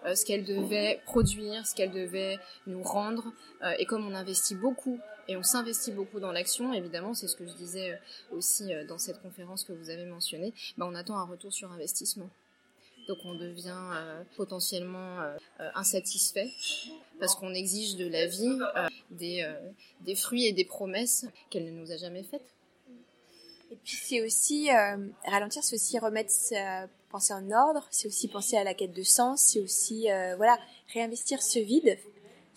euh, 0.06 0.14
ce 0.14 0.24
qu'elle 0.24 0.44
devait 0.44 1.02
produire, 1.04 1.66
ce 1.66 1.74
qu'elle 1.74 1.90
devait 1.90 2.38
nous 2.66 2.82
rendre, 2.82 3.32
et 3.78 3.86
comme 3.86 4.06
on 4.06 4.14
investit 4.14 4.54
beaucoup 4.54 5.00
et 5.28 5.36
on 5.36 5.42
s'investit 5.42 5.92
beaucoup 5.92 6.20
dans 6.20 6.32
l'action, 6.32 6.72
évidemment, 6.72 7.12
c'est 7.12 7.28
ce 7.28 7.36
que 7.36 7.46
je 7.46 7.52
disais 7.52 7.92
euh, 7.92 8.36
aussi 8.36 8.72
euh, 8.72 8.84
dans 8.86 8.96
cette 8.96 9.20
conférence 9.20 9.62
que 9.62 9.74
vous 9.74 9.90
avez 9.90 10.06
mentionnée, 10.06 10.54
bah, 10.78 10.86
on 10.88 10.94
attend 10.94 11.18
un 11.18 11.26
retour 11.26 11.52
sur 11.52 11.70
investissement. 11.70 12.30
Donc 13.06 13.18
on 13.24 13.34
devient 13.34 13.72
euh, 13.74 14.22
potentiellement 14.36 15.18
insatisfait 15.74 16.50
parce 17.18 17.34
qu'on 17.34 17.54
exige 17.54 17.96
de 17.96 18.06
la 18.06 18.26
vie 18.26 18.58
des, 19.10 19.50
des 20.02 20.14
fruits 20.14 20.44
et 20.44 20.52
des 20.52 20.66
promesses 20.66 21.24
qu'elle 21.48 21.64
ne 21.64 21.70
nous 21.70 21.90
a 21.90 21.96
jamais 21.96 22.22
faites. 22.22 22.54
Et 23.70 23.76
puis 23.76 23.96
c'est 23.96 24.20
aussi 24.20 24.68
ralentir, 25.24 25.64
c'est 25.64 25.76
aussi 25.76 25.98
remettre 25.98 26.30
sa 26.30 26.86
pensée 27.08 27.32
en 27.32 27.50
ordre, 27.50 27.88
c'est 27.90 28.08
aussi 28.08 28.28
penser 28.28 28.58
à 28.58 28.64
la 28.64 28.74
quête 28.74 28.92
de 28.92 29.02
sens, 29.02 29.40
c'est 29.40 29.60
aussi 29.60 30.08
voilà 30.36 30.58
réinvestir 30.92 31.42
ce 31.42 31.60
vide, 31.60 31.96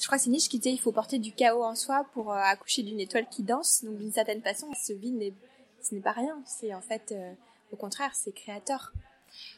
je 0.01 0.07
crois 0.07 0.17
que 0.17 0.23
c'est 0.23 0.31
Nietzsche 0.31 0.49
qui 0.49 0.57
disait 0.57 0.73
il 0.73 0.79
faut 0.79 0.91
porter 0.91 1.19
du 1.19 1.31
chaos 1.31 1.63
en 1.63 1.75
soi 1.75 2.07
pour 2.13 2.33
euh, 2.33 2.35
accoucher 2.35 2.81
d'une 2.81 2.99
étoile 2.99 3.27
qui 3.29 3.43
danse. 3.43 3.83
Donc 3.83 3.99
d'une 3.99 4.11
certaine 4.11 4.41
façon, 4.41 4.67
ce 4.73 4.93
vide 4.93 5.33
ce 5.81 5.93
n'est 5.93 6.01
pas 6.01 6.11
rien. 6.11 6.41
C'est 6.45 6.73
en 6.73 6.81
fait, 6.81 7.11
euh, 7.11 7.33
au 7.71 7.75
contraire, 7.75 8.11
c'est 8.15 8.31
créateur. 8.31 8.93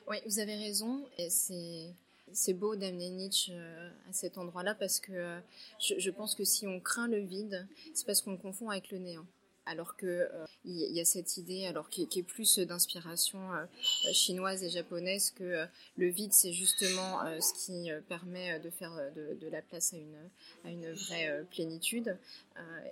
Oui, 0.10 0.18
vous 0.26 0.40
avez 0.40 0.56
raison. 0.56 1.02
Et 1.18 1.30
c'est, 1.30 2.54
beau 2.54 2.76
d'amener 2.76 3.10
Nietzsche 3.10 3.54
euh, 3.54 3.90
à 4.10 4.14
cet 4.14 4.38
endroit-là 4.38 4.76
parce 4.76 5.00
que 5.00 5.40
je 5.80 6.10
pense 6.10 6.36
que 6.36 6.44
si 6.44 6.68
on 6.68 6.82
craint 6.82 7.08
le 7.08 7.20
vide, 7.20 7.66
c'est 7.94 8.06
parce 8.06 8.22
qu'on 8.22 8.32
le 8.32 8.38
confond 8.38 8.70
avec 8.70 8.92
le 8.92 8.98
néant 8.98 9.26
alors 9.66 9.96
que 9.96 10.06
euh, 10.06 10.46
y, 10.66 11.00
a 11.00 11.06
cette 11.06 11.38
idée 11.38 11.66
alors 11.66 11.90
qui, 11.90 12.04
est 12.04 12.24
plus 12.24 12.60
d'inspiration 12.60 13.40
euh, 13.54 13.66
chinoise 14.12 14.64
et 14.64 14.70
japonaise 14.70 15.32
que 15.32 15.44
euh, 15.44 15.66
le 15.98 16.08
vide 16.08 16.34
c'est 16.34 16.54
justement 16.54 17.20
ce 17.40 17.54
qui 17.66 17.90
permet 18.10 18.60
de 18.60 18.70
faire 18.70 18.94
de, 19.16 19.48
la 19.50 19.62
place 19.62 19.94
à 19.94 19.98
une 19.98 20.18
à 20.66 20.70
une 20.70 20.92
vraie 20.94 21.46
plénitude. 21.52 22.18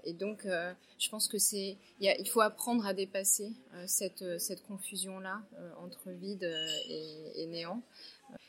Et 0.03 0.13
donc 0.13 0.45
je 0.45 1.09
pense 1.09 1.27
que 1.27 1.37
c'est 1.37 1.77
il, 1.99 2.29
faut 2.29 2.41
apprendre 2.41 2.85
à 2.85 2.93
dépasser 2.93 3.51
cette 3.87 4.39
cette 4.39 4.63
confusion 4.63 5.19
là 5.19 5.41
entre 5.79 6.11
vide 6.11 6.43
et, 6.89 7.45
néant. 7.47 7.81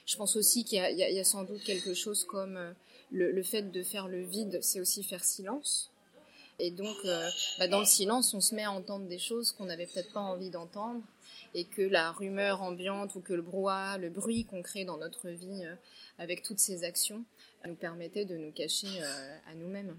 Je 0.06 0.16
pense 0.16 0.36
aussi 0.36 0.64
qu'il 0.64 0.78
y, 0.78 1.18
a 1.18 1.24
sans 1.24 1.44
doute 1.44 1.62
quelque 1.62 1.94
chose 1.94 2.24
comme 2.24 2.74
le 3.10 3.42
fait 3.42 3.70
de 3.70 3.82
faire 3.82 4.08
le 4.08 4.22
vide 4.22 4.58
c'est 4.62 4.80
aussi 4.80 5.02
faire 5.02 5.24
silence 5.24 5.91
et 6.64 6.70
donc, 6.70 6.94
euh, 7.04 7.28
bah, 7.58 7.66
dans 7.66 7.80
le 7.80 7.84
silence, 7.84 8.34
on 8.34 8.40
se 8.40 8.54
met 8.54 8.62
à 8.62 8.70
entendre 8.70 9.06
des 9.06 9.18
choses 9.18 9.50
qu'on 9.50 9.64
n'avait 9.64 9.86
peut-être 9.86 10.12
pas 10.12 10.20
envie 10.20 10.48
d'entendre, 10.48 11.00
et 11.54 11.64
que 11.64 11.82
la 11.82 12.12
rumeur 12.12 12.62
ambiante 12.62 13.16
ou 13.16 13.20
que 13.20 13.32
le 13.32 13.42
brouhaha, 13.42 13.98
le 13.98 14.10
bruit 14.10 14.44
qu'on 14.44 14.62
crée 14.62 14.84
dans 14.84 14.96
notre 14.96 15.28
vie 15.28 15.64
euh, 15.64 15.74
avec 16.18 16.44
toutes 16.44 16.60
ces 16.60 16.84
actions, 16.84 17.24
nous 17.66 17.74
permettait 17.74 18.24
de 18.24 18.36
nous 18.36 18.52
cacher 18.52 18.86
euh, 19.00 19.36
à 19.50 19.54
nous-mêmes. 19.56 19.98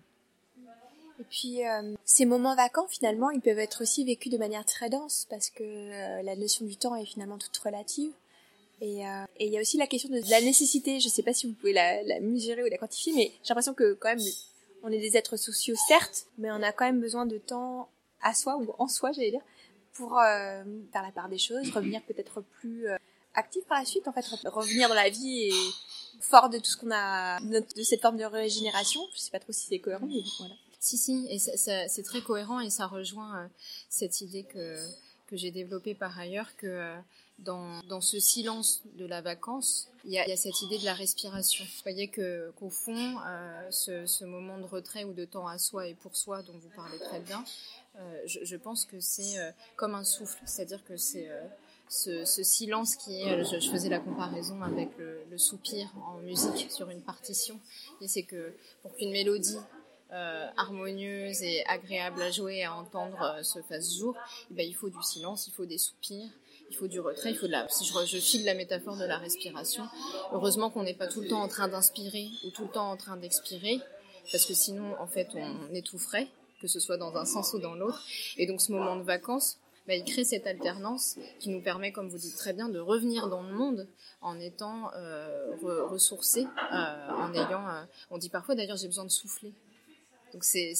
Et 1.19 1.25
puis, 1.29 1.59
ces 2.05 2.25
moments 2.25 2.55
vacants, 2.55 2.87
finalement, 2.87 3.29
ils 3.29 3.39
peuvent 3.39 3.59
être 3.59 3.83
aussi 3.83 4.03
vécus 4.03 4.31
de 4.31 4.37
manière 4.37 4.65
très 4.65 4.89
dense, 4.89 5.27
parce 5.29 5.51
que 5.51 6.23
la 6.23 6.35
notion 6.35 6.65
du 6.65 6.75
temps 6.75 6.95
est 6.95 7.05
finalement 7.05 7.37
toute 7.37 7.55
relative. 7.59 8.11
Et 8.81 9.03
il 9.39 9.49
y 9.51 9.57
a 9.57 9.61
aussi 9.61 9.77
la 9.77 9.85
question 9.85 10.09
de 10.09 10.19
la 10.31 10.41
nécessité, 10.41 10.99
je 10.99 11.05
ne 11.05 11.11
sais 11.11 11.21
pas 11.21 11.33
si 11.33 11.45
vous 11.45 11.53
pouvez 11.53 11.71
la 11.71 12.19
mesurer 12.19 12.63
ou 12.63 12.67
la 12.67 12.79
quantifier, 12.79 13.13
mais 13.13 13.31
j'ai 13.43 13.49
l'impression 13.49 13.75
que 13.75 13.93
quand 13.93 14.09
même 14.09 14.25
on 14.83 14.91
est 14.91 14.99
des 14.99 15.17
êtres 15.17 15.37
sociaux 15.37 15.75
certes, 15.87 16.27
mais 16.37 16.51
on 16.51 16.61
a 16.61 16.71
quand 16.71 16.85
même 16.85 17.01
besoin 17.01 17.25
de 17.25 17.37
temps 17.37 17.89
à 18.21 18.33
soi 18.33 18.57
ou 18.57 18.73
en 18.77 18.87
soi, 18.87 19.11
j'allais 19.11 19.31
dire, 19.31 19.41
pour 19.93 20.11
faire 20.11 21.01
la 21.01 21.11
part 21.13 21.29
des 21.29 21.37
choses, 21.37 21.69
revenir 21.71 22.01
peut-être 22.03 22.41
plus 22.59 22.87
actif 23.33 23.65
par 23.65 23.79
la 23.79 23.85
suite, 23.85 24.07
en 24.07 24.13
fait, 24.13 24.25
revenir 24.45 24.89
dans 24.89 24.95
la 24.95 25.09
vie 25.09 25.49
et 25.49 25.53
fort 26.19 26.49
de 26.49 26.57
tout 26.57 26.65
ce 26.65 26.77
qu'on 26.77 26.91
a, 26.91 27.39
de 27.41 27.83
cette 27.83 28.01
forme 28.01 28.17
de 28.17 28.25
régénération. 28.25 29.01
Je 29.13 29.19
sais 29.19 29.31
pas 29.31 29.39
trop 29.39 29.51
si 29.51 29.67
c'est 29.67 29.79
cohérent, 29.79 30.05
mais 30.05 30.21
voilà. 30.39 30.55
Si, 30.79 30.97
si, 30.97 31.25
et 31.29 31.39
c'est 31.39 32.03
très 32.03 32.21
cohérent 32.21 32.59
et 32.59 32.69
ça 32.69 32.87
rejoint 32.87 33.49
cette 33.89 34.21
idée 34.21 34.43
que, 34.43 34.77
que 35.33 35.37
j'ai 35.39 35.49
développée 35.49 35.95
par 35.95 36.19
ailleurs, 36.19 36.55
que 36.57 36.93
dans, 37.39 37.81
dans, 37.89 38.01
ce 38.01 38.19
silence 38.19 38.83
de 38.99 39.05
la 39.07 39.21
vacance, 39.21 39.89
il 40.05 40.11
y 40.11 40.19
a, 40.19 40.37
cette 40.37 40.61
idée 40.61 40.77
de 40.77 40.85
la 40.85 40.93
respiration. 40.93 41.65
Vous 41.65 41.81
voyez 41.81 42.07
que 42.07 42.51
qu'au 42.59 42.69
fond, 42.69 43.15
euh, 43.25 43.71
ce, 43.71 44.05
ce, 44.05 44.25
moment 44.25 44.59
de 44.59 44.65
retrait 44.65 45.05
ou 45.05 45.13
de 45.13 45.25
temps 45.25 45.47
à 45.47 45.57
soi 45.57 45.87
et 45.87 45.95
pour 45.95 46.15
soi 46.15 46.43
dont 46.43 46.53
vous 46.53 46.69
parlez 46.75 46.99
très 46.99 47.19
bien, 47.19 47.43
euh, 47.97 48.21
je, 48.25 48.55
pense 48.55 48.85
que 48.85 48.99
c'est 48.99 49.39
euh, 49.39 49.49
comme 49.75 49.95
un 49.95 50.03
souffle, 50.03 50.39
c'est-à-dire 50.45 50.83
que 50.85 50.97
c'est 50.97 51.29
euh, 51.29 51.41
ce, 51.89 52.25
ce, 52.25 52.43
silence 52.43 52.95
qui 52.95 53.21
est, 53.21 53.43
je, 53.43 53.59
je, 53.59 53.69
faisais 53.71 53.89
la 53.89 53.99
comparaison 53.99 54.61
avec 54.61 54.89
le, 54.99 55.23
le, 55.31 55.37
soupir 55.39 55.91
en 56.07 56.17
musique 56.17 56.71
sur 56.71 56.91
une 56.91 57.01
partition, 57.01 57.59
et 58.01 58.07
c'est 58.07 58.23
que 58.23 58.53
pour 58.83 58.95
qu'une 58.95 59.11
mélodie 59.11 59.57
euh, 60.13 60.47
harmonieuse 60.57 61.41
et 61.41 61.63
agréable 61.65 62.21
à 62.21 62.29
jouer 62.29 62.57
et 62.57 62.65
à 62.65 62.75
entendre 62.75 63.19
euh, 63.21 63.41
se 63.43 63.61
fasse 63.63 63.97
jour, 63.97 64.15
eh 64.51 64.53
ben, 64.53 64.67
il 64.67 64.75
faut 64.75 64.89
du 64.89 65.01
silence, 65.01 65.47
il 65.47 65.53
faut 65.53 65.65
des 65.65 65.79
soupirs, 65.79 66.29
il 66.69 66.75
faut 66.75 66.87
du 66.87 66.99
retrait, 66.99 67.31
il 67.31 67.35
faut 67.35 67.47
de 67.47 67.51
la. 67.51 67.67
Si 67.69 67.83
je, 67.85 68.17
file 68.17 68.45
la 68.45 68.53
métaphore 68.53 68.97
de 68.97 69.05
la 69.05 69.17
respiration, 69.17 69.83
heureusement 70.31 70.69
qu'on 70.69 70.83
n'est 70.83 70.93
pas 70.93 71.07
tout 71.07 71.21
le 71.21 71.27
temps 71.27 71.41
en 71.41 71.47
train 71.47 71.67
d'inspirer 71.67 72.27
ou 72.45 72.51
tout 72.51 72.63
le 72.63 72.69
temps 72.69 72.91
en 72.91 72.97
train 72.97 73.17
d'expirer, 73.17 73.79
parce 74.31 74.45
que 74.45 74.53
sinon, 74.53 74.95
en 74.99 75.07
fait, 75.07 75.29
on 75.35 75.73
étoufferait, 75.73 76.27
que 76.61 76.67
ce 76.67 76.79
soit 76.79 76.97
dans 76.97 77.15
un 77.15 77.25
sens 77.25 77.53
ou 77.53 77.59
dans 77.59 77.75
l'autre. 77.75 78.03
Et 78.37 78.45
donc, 78.45 78.61
ce 78.61 78.71
moment 78.71 78.95
de 78.95 79.03
vacances, 79.03 79.57
bah, 79.87 79.95
il 79.95 80.03
crée 80.05 80.23
cette 80.23 80.47
alternance 80.47 81.17
qui 81.39 81.49
nous 81.49 81.61
permet, 81.61 81.91
comme 81.91 82.07
vous 82.07 82.17
dites 82.17 82.37
très 82.37 82.53
bien, 82.53 82.69
de 82.69 82.79
revenir 82.79 83.27
dans 83.29 83.41
le 83.41 83.53
monde 83.53 83.87
en 84.21 84.39
étant 84.39 84.91
euh, 84.95 85.55
re 85.61 85.91
ressourcé, 85.91 86.45
euh, 86.71 87.09
en 87.09 87.33
ayant. 87.33 87.65
On 88.09 88.17
dit 88.17 88.29
parfois 88.29 88.55
d'ailleurs 88.55 88.77
j'ai 88.77 88.87
besoin 88.87 89.05
de 89.05 89.11
souffler. 89.11 89.53
Donc 90.33 90.43
c'est 90.43 90.73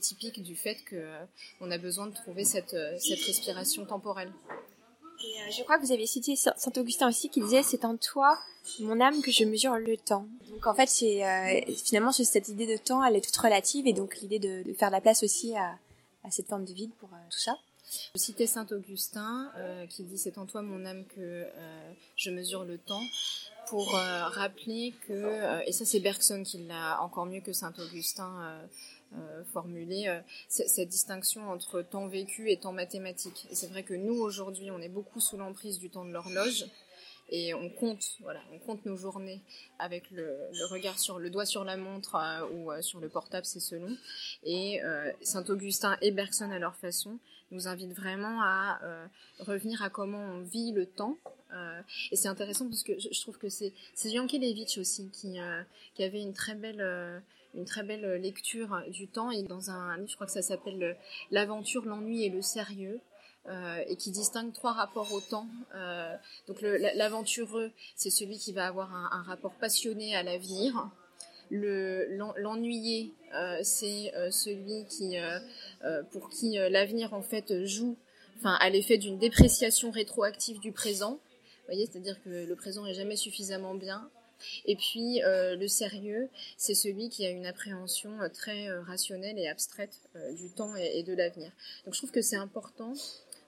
typique 0.00 0.42
du 0.42 0.56
fait 0.56 0.78
qu'on 0.88 1.70
a 1.70 1.78
besoin 1.78 2.06
de 2.06 2.14
trouver 2.14 2.44
cette, 2.44 2.76
cette 2.98 3.20
respiration 3.20 3.84
temporelle. 3.84 4.32
Et 5.22 5.40
euh, 5.40 5.50
je 5.56 5.62
crois 5.62 5.78
que 5.78 5.84
vous 5.84 5.92
avez 5.92 6.06
cité 6.06 6.34
Saint 6.36 6.72
Augustin 6.76 7.08
aussi 7.08 7.28
qui 7.28 7.40
disait 7.40 7.62
c'est 7.62 7.84
en 7.84 7.96
toi 7.96 8.38
mon 8.80 9.00
âme 9.00 9.22
que 9.22 9.30
je 9.30 9.44
mesure 9.44 9.76
le 9.76 9.96
temps. 9.96 10.26
Donc 10.50 10.66
en 10.66 10.74
fait 10.74 10.88
c'est 10.88 11.24
euh, 11.24 11.60
finalement 11.84 12.12
cette 12.12 12.48
idée 12.48 12.66
de 12.66 12.76
temps 12.76 13.04
elle 13.04 13.16
est 13.16 13.20
toute 13.20 13.36
relative 13.36 13.86
et 13.86 13.92
donc 13.92 14.16
l'idée 14.20 14.38
de, 14.38 14.62
de, 14.62 14.72
faire 14.72 14.90
la 14.90 15.00
place 15.00 15.22
aussi 15.22 15.56
à, 15.56 15.78
à 16.24 16.30
cette 16.30 16.48
forme 16.48 16.64
de 16.64 16.72
vide 16.72 16.90
pour 16.98 17.10
euh, 17.12 17.18
tout 17.30 17.38
ça. 17.38 17.56
Vous 18.14 18.20
citez 18.20 18.46
Saint 18.46 18.66
Augustin 18.70 19.52
euh, 19.56 19.86
qui 19.86 20.04
dit 20.04 20.16
c'est 20.16 20.38
en 20.38 20.46
toi 20.46 20.62
mon 20.62 20.84
âme 20.86 21.04
que 21.06 21.20
euh, 21.20 21.92
je 22.16 22.30
mesure 22.30 22.64
le 22.64 22.78
temps 22.78 23.02
pour 23.68 23.94
euh, 23.94 24.24
rappeler 24.28 24.94
que 25.06 25.66
et 25.66 25.72
ça 25.72 25.84
c'est 25.84 26.00
Bergson 26.00 26.42
qui 26.42 26.58
l'a 26.66 27.00
encore 27.02 27.26
mieux 27.26 27.40
que 27.40 27.52
Saint 27.52 27.72
Augustin 27.78 28.60
euh, 29.14 29.44
formuler 29.52 30.08
euh, 30.08 30.20
cette 30.48 30.88
distinction 30.88 31.50
entre 31.50 31.82
temps 31.82 32.06
vécu 32.06 32.50
et 32.50 32.56
temps 32.58 32.72
mathématique. 32.72 33.46
Et 33.50 33.54
c'est 33.54 33.66
vrai 33.66 33.82
que 33.82 33.92
nous 33.92 34.14
aujourd'hui, 34.14 34.70
on 34.70 34.78
est 34.78 34.88
beaucoup 34.88 35.20
sous 35.20 35.36
l'emprise 35.36 35.78
du 35.78 35.90
temps 35.90 36.06
de 36.06 36.12
l'horloge 36.12 36.64
et 37.28 37.54
on 37.54 37.70
compte, 37.70 38.18
voilà, 38.20 38.40
on 38.52 38.58
compte 38.58 38.84
nos 38.84 38.96
journées 38.96 39.42
avec 39.78 40.10
le, 40.10 40.36
regard 40.70 40.98
sur 40.98 41.18
le 41.18 41.30
doigt 41.30 41.46
sur 41.46 41.64
la 41.64 41.76
montre 41.76 42.14
euh, 42.14 42.46
ou 42.52 42.72
euh, 42.72 42.82
sur 42.82 43.00
le 43.00 43.08
portable, 43.08 43.46
c'est 43.46 43.60
selon. 43.60 43.96
Et 44.44 44.82
euh, 44.82 45.10
Saint 45.22 45.44
Augustin 45.48 45.96
et 46.00 46.10
Bergson 46.10 46.50
à 46.50 46.58
leur 46.58 46.76
façon 46.76 47.18
nous 47.50 47.68
invitent 47.68 47.94
vraiment 47.94 48.40
à 48.42 48.80
euh, 48.82 49.06
revenir 49.40 49.82
à 49.82 49.90
comment 49.90 50.18
on 50.18 50.40
vit 50.40 50.72
le 50.72 50.86
temps. 50.86 51.16
Et 52.10 52.16
c'est 52.16 52.28
intéressant 52.28 52.68
parce 52.68 52.82
que 52.82 52.98
je, 52.98 53.20
trouve 53.20 53.38
que 53.38 53.48
c'est 53.48 53.72
Jankelevitch 54.04 54.78
aussi 54.78 55.10
qui 55.10 55.38
qui 55.94 56.02
avait 56.02 56.20
une 56.20 56.32
très 56.32 56.54
belle 56.54 57.22
une 57.54 57.64
très 57.64 57.82
belle 57.82 58.20
lecture 58.20 58.82
du 58.88 59.08
temps 59.08 59.30
et 59.30 59.42
dans 59.42 59.70
un 59.70 59.96
livre, 59.96 60.08
je 60.08 60.14
crois 60.14 60.26
que 60.26 60.32
ça 60.32 60.42
s'appelle 60.42 60.96
L'aventure, 61.30 61.84
l'ennui 61.84 62.24
et 62.24 62.30
le 62.30 62.42
sérieux. 62.42 63.00
Euh, 63.48 63.82
et 63.88 63.96
qui 63.96 64.12
distingue 64.12 64.52
trois 64.52 64.72
rapports 64.72 65.12
au 65.12 65.20
temps. 65.20 65.48
Euh, 65.74 66.14
donc 66.46 66.60
l'aventureux, 66.60 67.72
c'est 67.96 68.10
celui 68.10 68.38
qui 68.38 68.52
va 68.52 68.68
avoir 68.68 68.94
un, 68.94 69.22
rapport 69.24 69.52
passionné 69.54 70.14
à 70.14 70.22
l'avenir. 70.22 70.88
L'ennuyé, 71.50 73.12
euh, 73.34 73.58
c'est 73.64 74.14
euh, 74.14 74.30
celui 74.30 74.86
qui, 74.86 75.18
euh, 75.18 75.40
euh, 75.84 76.04
pour 76.12 76.30
qui 76.30 76.52
l'avenir 76.70 77.14
en 77.14 77.22
fait 77.22 77.66
joue, 77.66 77.96
enfin 78.38 78.54
à 78.60 78.70
l'effet 78.70 78.96
d'une 78.96 79.18
dépréciation 79.18 79.90
rétroactive 79.90 80.60
du 80.60 80.70
présent. 80.70 81.18
C'est-à-dire 81.76 82.22
que 82.22 82.46
le 82.46 82.56
présent 82.56 82.86
est 82.86 82.94
jamais 82.94 83.16
suffisamment 83.16 83.74
bien 83.74 84.10
et 84.64 84.76
puis 84.76 85.22
euh, 85.22 85.56
le 85.56 85.68
sérieux, 85.68 86.28
c'est 86.56 86.74
celui 86.74 87.08
qui 87.08 87.26
a 87.26 87.30
une 87.30 87.46
appréhension 87.46 88.20
euh, 88.20 88.28
très 88.28 88.68
euh, 88.68 88.82
rationnelle 88.82 89.38
et 89.38 89.48
abstraite 89.48 90.00
du 90.36 90.50
temps 90.50 90.74
et, 90.76 90.98
et 90.98 91.02
de 91.02 91.14
l'avenir. 91.14 91.50
Donc 91.84 91.94
je 91.94 92.00
trouve 92.00 92.10
que 92.10 92.22
c'est 92.22 92.36
important 92.36 92.94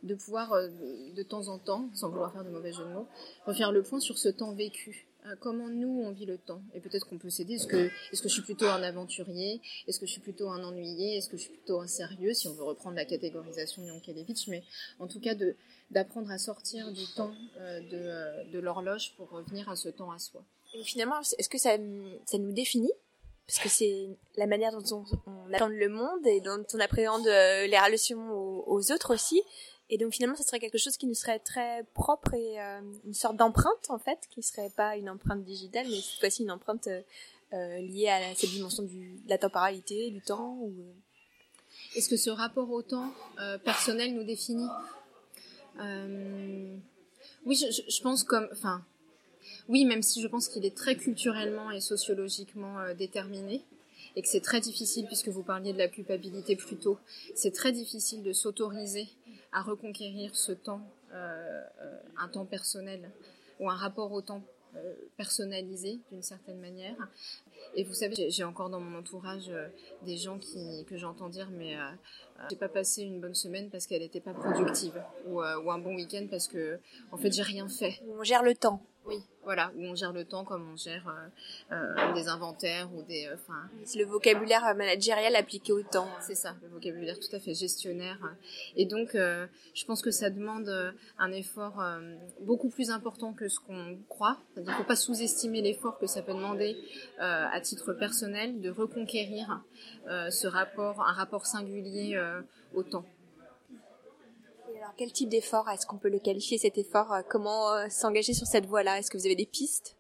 de 0.03 0.15
pouvoir 0.15 0.53
de 0.53 1.23
temps 1.23 1.49
en 1.49 1.59
temps, 1.59 1.89
sans 1.95 2.11
vouloir 2.11 2.31
faire 2.31 2.45
de 2.45 2.51
mauvais 2.51 2.73
jeux 2.75 2.85
de 2.85 2.91
mots, 2.91 3.09
refaire 3.47 3.73
le 3.73 3.83
point 3.83 4.01
sur 4.01 4.19
ce 4.19 4.29
temps 4.29 4.53
vécu. 4.53 5.07
Comment 5.41 5.69
nous 5.69 6.03
on 6.05 6.13
vit 6.13 6.27
le 6.27 6.39
temps? 6.39 6.63
Et 6.75 6.81
peut-être 6.81 7.07
qu'on 7.07 7.19
peut 7.19 7.31
s'aider. 7.31 7.55
Est-ce 7.55 7.67
que, 7.67 7.91
je 8.13 8.29
suis 8.29 8.43
plutôt 8.43 8.67
un 8.67 8.83
aventurier? 8.83 9.61
Est-ce 9.87 9.99
que 9.99 10.07
je 10.07 10.13
suis 10.13 10.21
plutôt 10.21 10.51
un 10.51 10.63
ennuyé? 10.63 11.17
Est-ce 11.17 11.29
que 11.29 11.37
je 11.37 11.43
suis 11.43 11.53
plutôt 11.53 11.81
un 11.81 11.87
sérieux? 11.87 12.35
Si 12.35 12.47
on 12.49 12.53
veut 12.53 12.65
reprendre 12.65 12.97
la 12.97 13.05
catégorisation 13.05 13.83
de 13.83 13.89
Yankelevitch, 13.89 14.49
mais 14.49 14.63
en 14.99 15.07
tout 15.07 15.21
cas 15.21 15.35
d'apprendre 15.91 16.31
à 16.31 16.39
sortir 16.39 16.93
du 16.93 17.07
temps 17.15 17.33
de, 17.57 18.51
de 18.51 18.59
l'horloge 18.59 19.15
pour 19.17 19.31
revenir 19.31 19.69
à 19.69 19.77
ce 19.77 19.89
temps 19.89 20.11
à 20.11 20.19
soi. 20.19 20.45
Et 20.75 20.83
finalement, 20.83 21.21
est-ce 21.39 21.49
que 21.49 21.59
ça, 21.59 21.77
ça 22.27 22.39
nous 22.39 22.53
définit? 22.53 22.93
Parce 23.47 23.59
que 23.59 23.69
c'est 23.69 24.09
la 24.37 24.47
manière 24.47 24.73
dont 24.73 25.05
on, 25.27 25.31
on 25.31 25.53
attend 25.53 25.69
le 25.69 25.89
monde 25.89 26.27
et 26.27 26.41
dont 26.41 26.65
on 26.73 26.81
appréhende 26.81 27.27
euh, 27.27 27.67
les 27.67 27.79
relations 27.79 28.33
aux, 28.33 28.93
autres 28.93 29.13
aussi. 29.13 29.43
Et 29.95 29.97
donc 29.97 30.13
finalement, 30.13 30.35
ça 30.35 30.43
serait 30.43 30.59
quelque 30.59 30.77
chose 30.77 30.97
qui 30.97 31.07
nous 31.07 31.15
serait 31.15 31.39
très 31.39 31.85
propre 31.95 32.35
et 32.35 32.61
euh, 32.61 32.81
une 33.05 33.15
sorte 33.15 33.37
d'empreinte 33.37 33.91
en 33.91 33.99
fait, 34.01 34.19
qui 34.29 34.43
serait 34.43 34.71
pas 34.71 34.97
une 34.97 35.09
empreinte 35.09 35.45
digitale, 35.45 35.87
mais 35.89 36.01
cette 36.01 36.19
fois-ci 36.19 36.43
une 36.43 36.51
empreinte 36.51 36.89
euh, 36.89 37.01
euh 37.53 37.79
liée 37.79 38.09
à 38.09 38.35
cette 38.35 38.51
dimension 38.51 38.83
de 38.83 38.91
la 39.29 39.39
temporalité, 39.39 40.11
du 40.11 40.21
temps. 40.21 40.59
Est-ce 41.95 42.09
que 42.09 42.17
ce 42.17 42.29
rapport 42.29 42.69
au 42.73 42.83
temps 42.83 43.13
personnel 43.65 44.17
nous 44.17 44.25
définit? 44.25 44.67
Oui, 47.47 47.55
je, 47.55 47.83
je 47.89 48.03
pense 48.03 48.25
comme, 48.25 48.49
enfin, 48.51 48.85
oui, 49.69 49.85
même 49.85 50.03
si 50.03 50.21
je 50.21 50.27
pense 50.27 50.49
qu'il 50.49 50.67
est 50.67 50.77
très 50.77 50.97
culturellement 50.97 51.71
et 51.71 51.81
sociologiquement 51.81 52.79
déterminé 52.99 53.63
et 54.17 54.23
que 54.23 54.29
c'est 54.29 54.41
très 54.41 54.61
difficile, 54.61 55.07
puisque 55.07 55.29
vous 55.29 55.43
parliez 55.43 55.73
de 55.73 55.79
la 55.79 55.89
culpabilité 55.89 56.57
plus 56.57 56.77
tôt, 56.77 56.99
c'est 57.35 57.53
très 57.53 57.73
difficile 57.73 58.23
de 58.23 58.33
s'autoriser 58.33 59.09
à 59.55 59.63
reconquérir 59.63 60.37
ce 60.37 60.53
temps, 60.53 60.83
euh, 61.13 61.63
un 62.19 62.29
temps 62.29 62.45
personnel 62.45 63.11
ou 63.61 63.71
un 63.71 63.77
rapport 63.77 64.13
au 64.13 64.21
temps 64.21 64.43
euh, 64.77 64.95
personnalisé 65.17 66.01
d'une 66.11 66.23
certaine 66.23 66.59
manière. 66.59 66.97
Et 67.77 67.85
vous 67.85 67.95
savez, 67.95 68.29
j'ai 68.29 68.43
encore 68.43 68.69
dans 68.69 68.81
mon 68.81 68.99
entourage 68.99 69.49
euh, 69.49 69.69
des 70.03 70.17
gens 70.17 70.39
qui, 70.39 70.85
que 70.87 70.97
j'entends 70.97 71.29
dire, 71.29 71.49
mais 71.53 71.77
euh, 71.77 71.83
j'ai 72.51 72.57
pas 72.57 72.69
passé 72.69 73.03
une 73.03 73.21
bonne 73.21 73.37
semaine 73.37 73.71
parce 73.71 73.87
qu'elle 73.87 74.03
n'était 74.03 74.21
pas 74.21 74.35
productive, 74.35 75.01
ou, 75.27 75.41
ou 75.41 75.71
un 75.71 75.79
bon 75.79 75.95
week-end 75.95 76.27
parce 76.29 76.49
que, 76.49 76.81
en 77.13 77.17
fait, 77.17 77.33
j'ai 77.33 77.43
rien 77.43 77.69
fait. 77.69 78.03
On 78.19 78.25
gère 78.25 78.43
le 78.43 78.57
temps. 78.57 78.83
Oui, 79.07 79.23
voilà, 79.43 79.71
où 79.77 79.83
on 79.83 79.95
gère 79.95 80.13
le 80.13 80.25
temps 80.25 80.45
comme 80.45 80.67
on 80.73 80.77
gère 80.77 81.07
euh, 81.09 81.75
euh, 81.75 82.15
des 82.15 82.29
inventaires 82.29 82.89
ou 82.95 83.03
des. 83.03 83.29
Enfin. 83.35 83.53
Euh, 83.53 83.83
c'est 83.85 83.99
le 83.99 84.07
vocabulaire 84.07 84.63
managérial 84.75 85.37
appliqué 85.37 85.73
au 85.73 85.83
temps. 85.83 86.09
C'est 86.21 86.35
ça, 86.35 86.57
le 86.63 86.69
vocabulaire 86.69 87.19
tout 87.19 87.35
à 87.37 87.39
fait 87.39 87.53
gestionnaire. 87.53 88.19
Et 88.77 88.87
donc, 88.87 89.15
euh, 89.15 89.47
je 89.75 89.85
pense 89.85 90.01
que 90.01 90.11
ça 90.11 90.31
demande 90.31 90.95
un 91.19 91.33
effort 91.33 91.83
euh, 91.83 92.17
beaucoup 92.41 92.71
plus 92.71 92.91
important 92.91 93.35
que 93.35 93.49
ce 93.49 93.61
qu'on 93.61 93.99
croit. 94.09 94.39
C'est-à-dire 94.55 94.73
qu'il 94.73 94.79
ne 94.79 94.83
faut 94.85 94.89
pas 94.89 94.97
sous-estimer 94.97 95.61
l'effort 95.61 95.99
que 95.99 96.07
ça 96.07 96.23
peut 96.23 96.33
demander 96.33 96.77
à 97.19 97.61
titre 97.61 97.93
personnel 97.93 98.61
de 98.61 98.71
reconquérir 98.71 99.63
ce 100.07 100.47
rapport, 100.47 101.03
un 101.03 101.13
rapport 101.13 101.47
singulier 101.47 102.19
au 102.75 102.83
temps. 102.83 103.05
Quel 104.97 105.13
type 105.13 105.29
d'effort 105.29 105.69
Est-ce 105.69 105.87
qu'on 105.87 105.99
peut 105.99 106.09
le 106.09 106.21
qualifier 106.21 106.57
cet 106.57 106.79
effort 106.79 107.13
euh, 107.13 107.23
Comment 107.29 107.73
euh, 107.73 107.89
s'engager 107.89 108.33
sur 108.33 108.47
cette 108.47 108.67
voie-là? 108.67 108.99
Est-ce 108.99 109.11
que 109.11 109.19
vous 109.19 109.27
avez 109.27 109.35
des 109.35 109.47
pistes? 109.47 109.97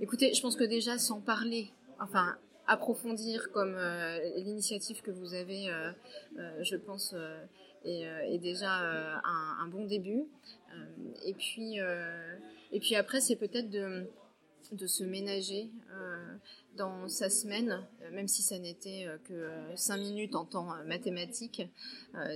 Écoutez, 0.00 0.32
je 0.32 0.40
pense 0.40 0.54
que 0.54 0.64
déjà 0.64 0.98
sans 0.98 1.20
parler, 1.20 1.70
enfin 2.00 2.36
approfondir 2.66 3.50
comme 3.52 3.74
euh, 3.76 4.18
l'initiative 4.36 5.02
que 5.02 5.10
vous 5.10 5.34
avez, 5.34 5.68
je 6.60 6.76
pense, 6.76 7.14
est, 7.84 8.38
déjà 8.38 8.70
un, 8.70 9.68
bon 9.68 9.84
début. 9.84 10.24
et 11.24 11.34
puis, 11.34 11.78
et 12.72 12.80
puis 12.80 12.96
après, 12.96 13.20
c'est 13.20 13.36
peut-être 13.36 13.70
de 13.70 14.86
se 14.86 15.04
ménager 15.04 15.70
dans 16.76 17.08
sa 17.08 17.30
semaine, 17.30 17.86
même 18.12 18.28
si 18.28 18.42
ça 18.42 18.58
n'était 18.58 19.06
que 19.24 19.50
cinq 19.76 19.98
minutes 19.98 20.34
en 20.34 20.44
temps 20.44 20.68
mathématique, 20.86 21.62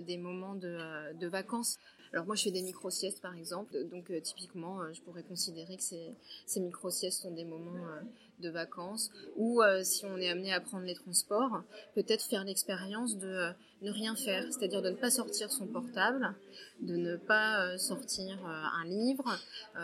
des 0.07 0.17
moments 0.17 0.55
de, 0.55 1.13
de 1.15 1.27
vacances. 1.27 1.79
Alors 2.13 2.25
moi 2.25 2.37
je 2.37 2.45
fais 2.45 2.51
des 2.51 2.63
micro-siestes 2.63 3.21
par 3.21 3.37
exemple, 3.37 3.77
donc 3.91 4.11
euh, 4.11 4.21
typiquement 4.21 4.81
euh, 4.81 4.93
je 4.95 5.01
pourrais 5.03 5.23
considérer 5.23 5.77
que 5.77 5.83
ces, 5.83 6.61
micro-siestes 6.61 7.23
sont 7.23 7.33
des 7.33 7.45
moments 7.45 7.87
euh, 7.87 8.01
de 8.41 8.49
vacances, 8.49 9.11
ou 9.37 9.61
si 9.83 10.07
on 10.07 10.17
est 10.17 10.29
amené 10.29 10.53
à 10.53 10.61
prendre 10.61 10.85
les 10.85 10.95
transports, 10.95 11.61
peut-être 11.97 12.23
faire 12.23 12.45
l'expérience 12.45 13.17
de 13.17 13.49
ne 13.83 13.91
rien 13.91 14.15
faire, 14.15 14.45
c'est-à-dire 14.45 14.81
de 14.81 14.91
ne 14.91 14.95
pas 14.95 15.11
sortir 15.11 15.51
son 15.51 15.67
portable, 15.67 16.37
de 16.81 16.95
ne 16.95 17.17
pas 17.17 17.77
sortir 17.79 18.39
un 18.47 18.85
livre, 18.85 19.25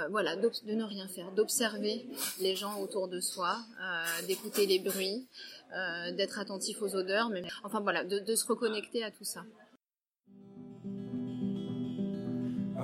voilà, 0.08 0.36
de 0.36 0.48
ne 0.66 0.84
rien 0.84 1.08
faire, 1.08 1.32
d'observer 1.32 2.06
les 2.40 2.54
gens 2.54 2.80
autour 2.80 3.08
de 3.08 3.18
soi, 3.18 3.58
d'écouter 4.28 4.66
les 4.66 4.78
bruits, 4.78 5.26
d'être 6.12 6.38
attentif 6.38 6.80
aux 6.80 6.94
odeurs, 6.94 7.30
mais 7.30 7.42
enfin 7.64 7.80
voilà, 7.80 8.04
de 8.04 8.34
se 8.36 8.46
reconnecter 8.46 9.02
à 9.02 9.10
tout 9.10 9.24
ça. 9.24 9.44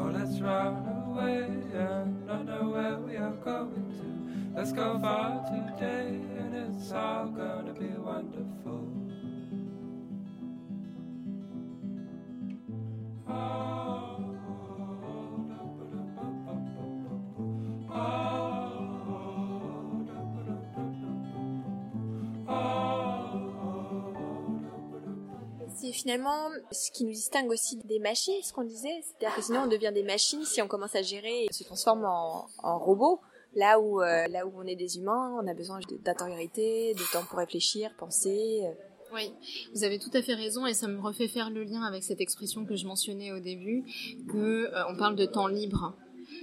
Oh, 0.03 0.11
let's 0.15 0.41
run 0.41 0.77
away 1.09 1.45
and 1.75 2.27
not 2.27 2.47
know 2.47 2.71
where 2.71 2.97
we 2.97 3.17
are 3.17 3.33
going 3.33 3.85
to. 3.99 4.59
Let's 4.59 4.73
go 4.73 4.99
far 4.99 5.45
today 5.51 6.19
and 6.39 6.55
it's 6.55 6.91
all 6.91 7.27
gonna 7.27 7.75
be 7.75 7.89
wonderful. 7.89 8.89
Oh. 13.29 14.00
Finalement 26.01 26.49
ce 26.73 26.91
qui 26.91 27.05
nous 27.05 27.13
distingue 27.13 27.51
aussi 27.51 27.77
des 27.85 27.99
machines, 27.99 28.43
ce 28.43 28.53
qu'on 28.53 28.65
disait. 28.65 29.03
C'est-à-dire 29.03 29.37
que 29.37 29.43
sinon 29.43 29.63
on 29.65 29.67
devient 29.67 29.93
des 29.93 30.03
machines 30.03 30.45
si 30.45 30.63
on 30.63 30.69
commence 30.69 30.95
à 30.95 31.03
gérer 31.03 31.45
et 31.45 31.53
se 31.53 31.65
transforme 31.65 32.05
en, 32.05 32.47
en 32.63 32.79
robot. 32.79 33.21
Là 33.55 33.81
où, 33.81 34.01
euh, 34.01 34.29
là 34.29 34.47
où 34.47 34.53
on 34.57 34.67
est 34.67 34.77
des 34.77 34.97
humains, 34.97 35.37
on 35.43 35.47
a 35.49 35.55
besoin 35.55 35.81
d'intériorité, 36.05 36.95
de 36.95 37.13
temps 37.13 37.25
pour 37.25 37.39
réfléchir, 37.39 37.91
penser. 37.99 38.63
Euh. 38.65 38.73
Oui, 39.13 39.33
vous 39.75 39.83
avez 39.83 39.99
tout 39.99 40.11
à 40.15 40.23
fait 40.23 40.35
raison 40.35 40.67
et 40.67 40.75
ça 40.75 40.87
me 40.87 41.01
refait 41.01 41.27
faire 41.27 41.51
le 41.51 41.65
lien 41.65 41.83
avec 41.83 42.05
cette 42.05 42.21
expression 42.21 42.65
que 42.65 42.77
je 42.77 42.87
mentionnais 42.87 43.33
au 43.33 43.41
début, 43.41 43.85
que 44.29 44.73
euh, 44.73 44.85
on 44.89 44.97
parle 44.97 45.17
de 45.17 45.27
temps 45.27 45.49
libre. 45.49 45.97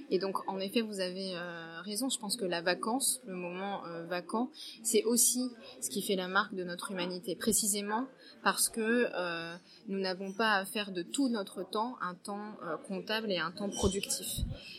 Et 0.10 0.20
donc, 0.20 0.48
en 0.48 0.60
effet, 0.60 0.82
vous 0.82 1.00
avez 1.00 1.36
euh, 1.36 1.82
raison. 1.82 2.10
Je 2.10 2.20
pense 2.20 2.38
que 2.38 2.46
la 2.46 2.62
vacance, 2.62 3.22
le 3.26 3.36
moment 3.36 3.86
euh, 3.86 4.06
vacant, 4.06 4.50
c'est 4.84 5.04
aussi 5.04 5.50
ce 5.82 5.90
qui 5.90 6.02
fait 6.02 6.16
la 6.16 6.28
marque 6.28 6.56
de 6.56 6.64
notre 6.64 6.92
humanité, 6.92 7.36
précisément 7.36 8.08
parce 8.44 8.70
que 8.70 9.10
euh, 9.14 9.56
nous 9.88 10.00
n'avons 10.00 10.32
pas 10.32 10.56
à 10.56 10.66
faire 10.66 10.92
de 10.92 11.02
tout 11.02 11.30
notre 11.30 11.64
temps 11.64 11.98
un 12.02 12.16
temps 12.16 12.56
comptable 12.88 13.32
et 13.32 13.38
un 13.38 13.52
temps 13.52 13.70
productif. 13.70 14.28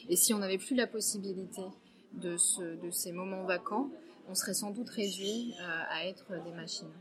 Et 0.09 0.17
si 0.17 0.33
on 0.33 0.39
n'avait 0.39 0.59
plus 0.59 0.75
la 0.75 0.87
possibilité 0.87 1.63
de, 2.15 2.37
ce, 2.37 2.63
de 2.63 2.91
ces 2.91 3.13
moments 3.13 3.45
vacants, 3.45 3.91
on 4.29 4.35
serait 4.35 4.55
sans 4.55 4.71
doute 4.71 4.89
réduit 4.89 5.55
à 5.91 6.07
être 6.07 6.33
des 6.45 6.53
machines. 6.53 6.93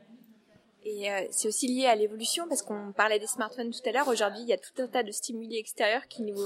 Et 0.83 1.07
c'est 1.31 1.47
aussi 1.47 1.67
lié 1.67 1.85
à 1.85 1.95
l'évolution 1.95 2.47
parce 2.47 2.61
qu'on 2.61 2.91
parlait 2.91 3.19
des 3.19 3.27
smartphones 3.27 3.71
tout 3.71 3.87
à 3.87 3.91
l'heure. 3.91 4.07
Aujourd'hui, 4.07 4.41
il 4.41 4.47
y 4.47 4.53
a 4.53 4.57
tout 4.57 4.81
un 4.81 4.87
tas 4.87 5.03
de 5.03 5.11
stimuli 5.11 5.57
extérieurs 5.57 6.07
qui 6.07 6.23
nous 6.23 6.37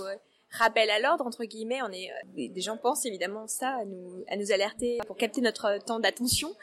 rappel 0.51 0.89
à 0.89 1.00
l'ordre 1.00 1.25
entre 1.25 1.46
guillemets. 1.46 1.81
On 1.81 1.91
est 1.91 2.12
euh, 2.12 2.50
des 2.50 2.62
gens 2.62 2.77
pensent 2.77 3.05
évidemment 3.05 3.48
ça 3.48 3.70
à 3.75 3.86
nous 3.86 4.24
à 4.27 4.36
nous 4.38 4.51
alerter 4.51 5.00
pour 5.08 5.17
capter 5.17 5.41
notre 5.41 5.79
temps 5.84 6.00
d'attention 6.00 6.53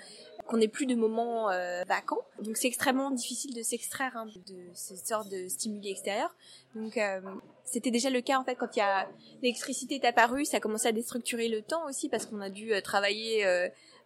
qu'on 0.46 0.58
n'ait 0.58 0.68
plus 0.68 0.86
de 0.86 0.94
moments 0.94 1.50
euh, 1.50 1.82
vacants. 1.84 2.22
Donc 2.42 2.56
c'est 2.56 2.68
extrêmement 2.68 3.10
difficile 3.10 3.54
de 3.54 3.62
s'extraire 3.62 4.16
hein, 4.16 4.26
de 4.46 4.56
ces 4.72 4.96
sortes 4.96 5.28
de 5.28 5.48
stimuli 5.48 5.90
extérieurs. 5.90 6.34
Donc 6.74 6.96
euh, 6.96 7.20
c'était 7.64 7.90
déjà 7.90 8.10
le 8.10 8.20
cas 8.20 8.38
en 8.38 8.44
fait 8.44 8.54
quand 8.54 8.74
il 8.76 8.78
y 8.78 8.82
a 8.82 9.08
l'électricité 9.42 9.96
est 9.96 10.04
apparue, 10.04 10.44
ça 10.44 10.58
a 10.58 10.60
commencé 10.60 10.88
à 10.88 10.92
déstructurer 10.92 11.48
le 11.48 11.62
temps 11.62 11.86
aussi 11.86 12.08
parce 12.08 12.26
qu'on 12.26 12.40
a 12.40 12.50
dû 12.50 12.72
travailler 12.82 13.44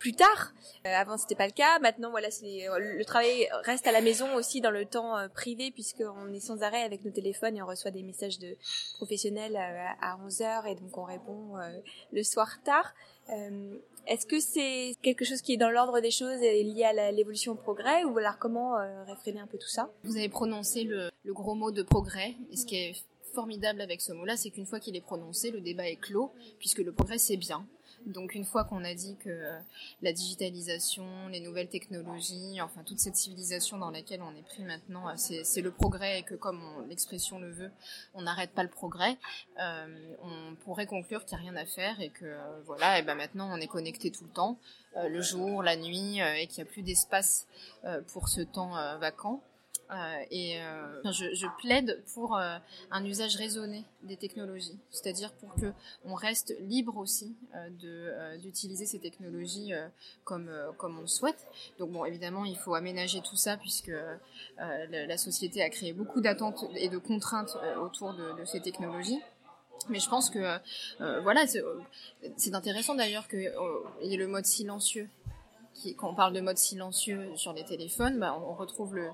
plus 0.03 0.15
tard. 0.15 0.53
Euh, 0.85 0.91
avant, 0.91 1.17
c'était 1.17 1.37
pas 1.37 1.47
le 1.47 1.53
cas. 1.53 1.79
Maintenant, 1.79 2.11
voilà, 2.11 2.27
euh, 2.27 2.79
le 2.99 3.05
travail 3.05 3.49
reste 3.63 3.87
à 3.87 3.93
la 3.93 4.01
maison 4.01 4.35
aussi 4.35 4.61
dans 4.61 4.73
le 4.73 4.85
temps 4.85 5.17
euh, 5.17 5.29
privé 5.29 5.71
puisqu'on 5.71 6.33
est 6.33 6.41
sans 6.41 6.63
arrêt 6.63 6.83
avec 6.83 7.05
nos 7.05 7.13
téléphones 7.13 7.57
et 7.57 7.63
on 7.63 7.67
reçoit 7.67 7.93
des 7.93 8.03
messages 8.03 8.41
de 8.41 8.57
professionnels 8.97 9.57
à 9.57 10.19
11 10.25 10.43
heures 10.43 10.67
et 10.67 10.75
donc 10.75 10.99
on 10.99 11.05
répond 11.05 11.55
le 12.13 12.23
soir 12.25 12.49
tard. 12.65 12.95
Est-ce 14.09 14.27
que 14.27 14.41
c'est 14.41 14.97
quelque 15.03 15.25
chose 15.25 15.41
qui 15.41 15.53
est 15.53 15.57
dans 15.57 15.71
l'ordre 15.71 16.01
des 16.01 16.11
choses 16.11 16.43
et 16.43 16.65
lié 16.65 16.83
à 16.83 17.13
l'évolution 17.13 17.53
au 17.53 17.55
progrès 17.55 18.03
ou 18.03 18.19
alors 18.19 18.39
comment 18.39 18.75
réfréner 19.07 19.39
un 19.39 19.47
peu 19.47 19.59
tout 19.59 19.69
ça? 19.69 19.89
Vous 20.03 20.17
avez 20.17 20.29
prononcé 20.29 20.83
le, 20.83 21.11
gros 21.27 21.55
mot 21.55 21.71
de 21.71 21.85
progrès 21.85 22.35
et 22.51 22.57
ce 22.57 22.67
qui 22.67 22.77
est 22.77 22.95
formidable 23.35 23.81
avec 23.81 24.01
ce 24.01 24.13
mot-là, 24.13 24.37
c'est 24.37 24.51
qu'une 24.51 24.67
fois 24.67 24.81
qu'il 24.81 24.97
est 24.97 25.01
prononcé, 25.01 25.53
le 25.53 25.61
débat 25.61 25.89
est 25.89 25.97
clos 25.97 26.33
puisque 26.59 26.79
le 26.79 26.93
progrès 26.93 27.19
c'est 27.19 27.37
bien. 27.37 27.65
Donc 28.07 28.35
une 28.35 28.45
fois 28.45 28.65
qu'on 28.65 28.85
a 28.85 28.95
dit 28.95 29.17
que 29.17 29.31
euh, 29.31 29.59
la 30.03 30.13
digitalisation, 30.13 31.05
les 31.29 31.41
nouvelles 31.41 31.69
technologies, 31.69 32.61
enfin 32.61 32.83
toute 32.85 32.99
cette 32.99 33.17
civilisation 33.17 33.79
dans 33.79 33.91
laquelle 33.91 34.23
on 34.23 34.35
est 34.35 34.43
pris 34.43 34.65
maintenant, 34.65 35.09
euh, 35.09 35.15
c'est 35.17 35.61
le 35.61 35.71
progrès 35.71 36.21
et 36.21 36.23
que 36.23 36.35
comme 36.35 36.61
l'expression 36.89 37.39
le 37.39 37.51
veut, 37.51 37.71
on 38.15 38.23
n'arrête 38.23 38.51
pas 38.51 38.63
le 38.63 38.69
progrès, 38.69 39.17
euh, 39.61 40.15
on 40.23 40.55
pourrait 40.57 40.87
conclure 40.87 41.25
qu'il 41.25 41.39
n'y 41.39 41.49
a 41.49 41.51
rien 41.51 41.57
à 41.57 41.67
faire 41.67 42.01
et 42.01 42.11
que 42.11 42.37
voilà, 42.67 42.99
et 42.99 43.03
ben 43.03 43.15
maintenant 43.15 43.49
on 43.53 43.61
est 43.61 43.67
connecté 43.69 44.11
tout 44.11 44.25
le 44.25 44.31
temps, 44.31 44.59
le 44.97 45.23
jour, 45.23 45.63
la 45.63 45.77
nuit, 45.77 46.19
et 46.19 46.47
qu'il 46.47 46.63
n'y 46.63 46.69
a 46.69 46.73
plus 46.73 46.83
d'espace 46.83 47.47
pour 48.09 48.29
ce 48.29 48.43
temps 48.43 48.73
vacant. 48.99 49.43
Euh, 49.93 50.25
et 50.31 50.61
euh, 50.61 51.13
je, 51.13 51.47
plaide 51.59 52.03
pour 52.15 52.37
euh, 52.37 52.57
un 52.91 53.05
usage 53.05 53.37
raisonné 53.37 53.85
des 54.03 54.17
technologies, 54.17 54.79
c'est-à-dire 54.91 55.33
pour 55.33 55.55
que 55.55 55.73
on 56.05 56.15
reste 56.15 56.55
libre 56.61 56.97
aussi 56.97 57.37
d'utiliser 58.41 58.87
ces 58.87 58.99
technologies 58.99 59.73
comme 60.25 60.51
comme 60.79 60.99
on 60.99 61.03
le 61.03 61.07
souhaite. 61.07 61.47
Donc 61.79 61.91
bon, 61.91 62.05
évidemment, 62.05 62.45
il 62.45 62.57
faut 62.57 62.75
aménager 62.75 63.21
tout 63.21 63.37
ça 63.37 63.57
puisque 63.57 63.93
la, 64.57 65.19
société 65.19 65.63
a 65.63 65.69
créé 65.69 65.93
beaucoup 65.93 66.21
d'attentes 66.21 66.65
et 66.75 66.89
de 66.89 66.99
contraintes 66.99 67.57
autour 67.81 68.15
de, 68.15 68.45
ces 68.45 68.61
technologies. 68.61 69.21
Mais 69.89 70.01
je 70.01 70.09
pense 70.09 70.31
que 70.31 70.59
voilà, 71.21 71.47
c'est 72.37 72.55
intéressant 72.55 72.95
d'ailleurs 72.95 73.29
qu'il 73.29 73.53
y 74.03 74.15
ait 74.15 74.17
le 74.17 74.27
mode 74.27 74.47
silencieux. 74.47 75.09
Quand 75.97 76.11
on 76.11 76.15
parle 76.15 76.33
de 76.33 76.41
mode 76.41 76.59
silencieux 76.59 77.31
sur 77.37 77.53
les 77.53 77.65
téléphones, 77.65 78.19
bah, 78.19 78.39
on 78.47 78.55
retrouve 78.55 78.95
le, 78.95 79.11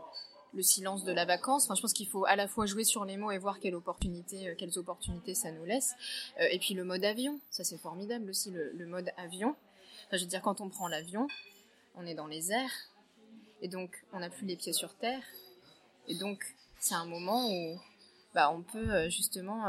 le 0.54 0.62
silence 0.62 1.04
de 1.04 1.12
la 1.12 1.24
vacance. 1.24 1.64
Enfin, 1.64 1.74
je 1.74 1.82
pense 1.82 1.92
qu'il 1.92 2.08
faut 2.08 2.24
à 2.24 2.37
la 2.37 2.48
fois 2.48 2.66
jouer 2.66 2.84
sur 2.84 3.04
les 3.04 3.16
mots 3.16 3.30
et 3.30 3.38
voir 3.38 3.61
quelle 3.61 3.74
opportunité, 3.74 4.48
euh, 4.48 4.54
quelles 4.56 4.78
opportunités 4.78 5.34
ça 5.34 5.50
nous 5.50 5.64
laisse. 5.64 5.94
Euh, 6.40 6.46
et 6.50 6.58
puis 6.58 6.74
le 6.74 6.84
mode 6.84 7.04
avion, 7.04 7.40
ça 7.50 7.64
c'est 7.64 7.78
formidable 7.78 8.30
aussi, 8.30 8.50
le, 8.50 8.87
mode 8.87 9.11
avion. 9.16 9.54
Enfin, 10.06 10.16
je 10.16 10.22
veux 10.22 10.28
dire, 10.28 10.42
quand 10.42 10.61
on 10.61 10.68
prend 10.68 10.88
l'avion, 10.88 11.26
on 11.96 12.06
est 12.06 12.14
dans 12.14 12.26
les 12.26 12.52
airs, 12.52 12.70
et 13.61 13.68
donc 13.68 14.04
on 14.12 14.20
n'a 14.20 14.30
plus 14.30 14.46
les 14.46 14.56
pieds 14.56 14.72
sur 14.72 14.94
terre. 14.94 15.22
Et 16.06 16.14
donc 16.14 16.44
c'est 16.78 16.94
un 16.94 17.06
moment 17.06 17.50
où 17.50 17.78
bah, 18.34 18.50
on 18.50 18.62
peut 18.62 18.90
euh, 18.90 19.11
justement 19.11 19.64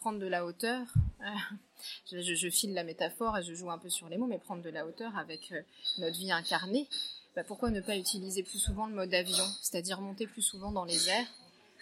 prendre 0.00 0.18
de 0.18 0.26
la 0.26 0.44
hauteur. 0.44 0.86
je, 2.10 2.50
file 2.50 2.74
la 2.74 2.84
métaphore 2.84 3.36
et 3.38 3.42
je 3.42 3.54
joue 3.54 3.70
un 3.70 3.78
peu 3.78 3.90
sur 3.90 4.08
les 4.08 4.16
mots, 4.16 4.26
mais 4.26 4.38
prendre 4.38 4.62
de 4.62 4.70
la 4.70 4.86
hauteur 4.86 5.16
avec 5.18 5.52
notre 5.98 6.16
vie 6.18 6.32
incarnée 6.32 6.88
bah, 7.36 7.44
pourquoi 7.44 7.70
ne 7.70 7.80
pas 7.80 7.96
utiliser 7.96 8.42
plus 8.42 8.58
souvent 8.58 8.86
le 8.86 8.94
mode 8.94 9.12
avion, 9.12 9.44
c'est-à-dire 9.62 10.00
monter 10.00 10.26
plus 10.26 10.42
souvent 10.42 10.72
dans 10.72 10.84
les 10.84 11.08
airs 11.08 11.26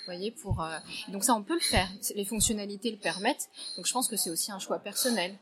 voyez, 0.04 0.30
pour 0.30 0.62
euh, 0.62 0.78
donc 1.08 1.24
ça 1.24 1.34
on 1.34 1.42
peut 1.42 1.54
le 1.54 1.60
faire. 1.60 1.88
Les 2.14 2.24
fonctionnalités 2.24 2.90
le 2.90 2.98
permettent. 2.98 3.48
Donc 3.76 3.86
je 3.86 3.92
pense 3.92 4.08
que 4.08 4.16
c'est 4.16 4.30
aussi 4.30 4.52
un 4.52 4.58
choix 4.58 4.78
personnel 4.78 5.34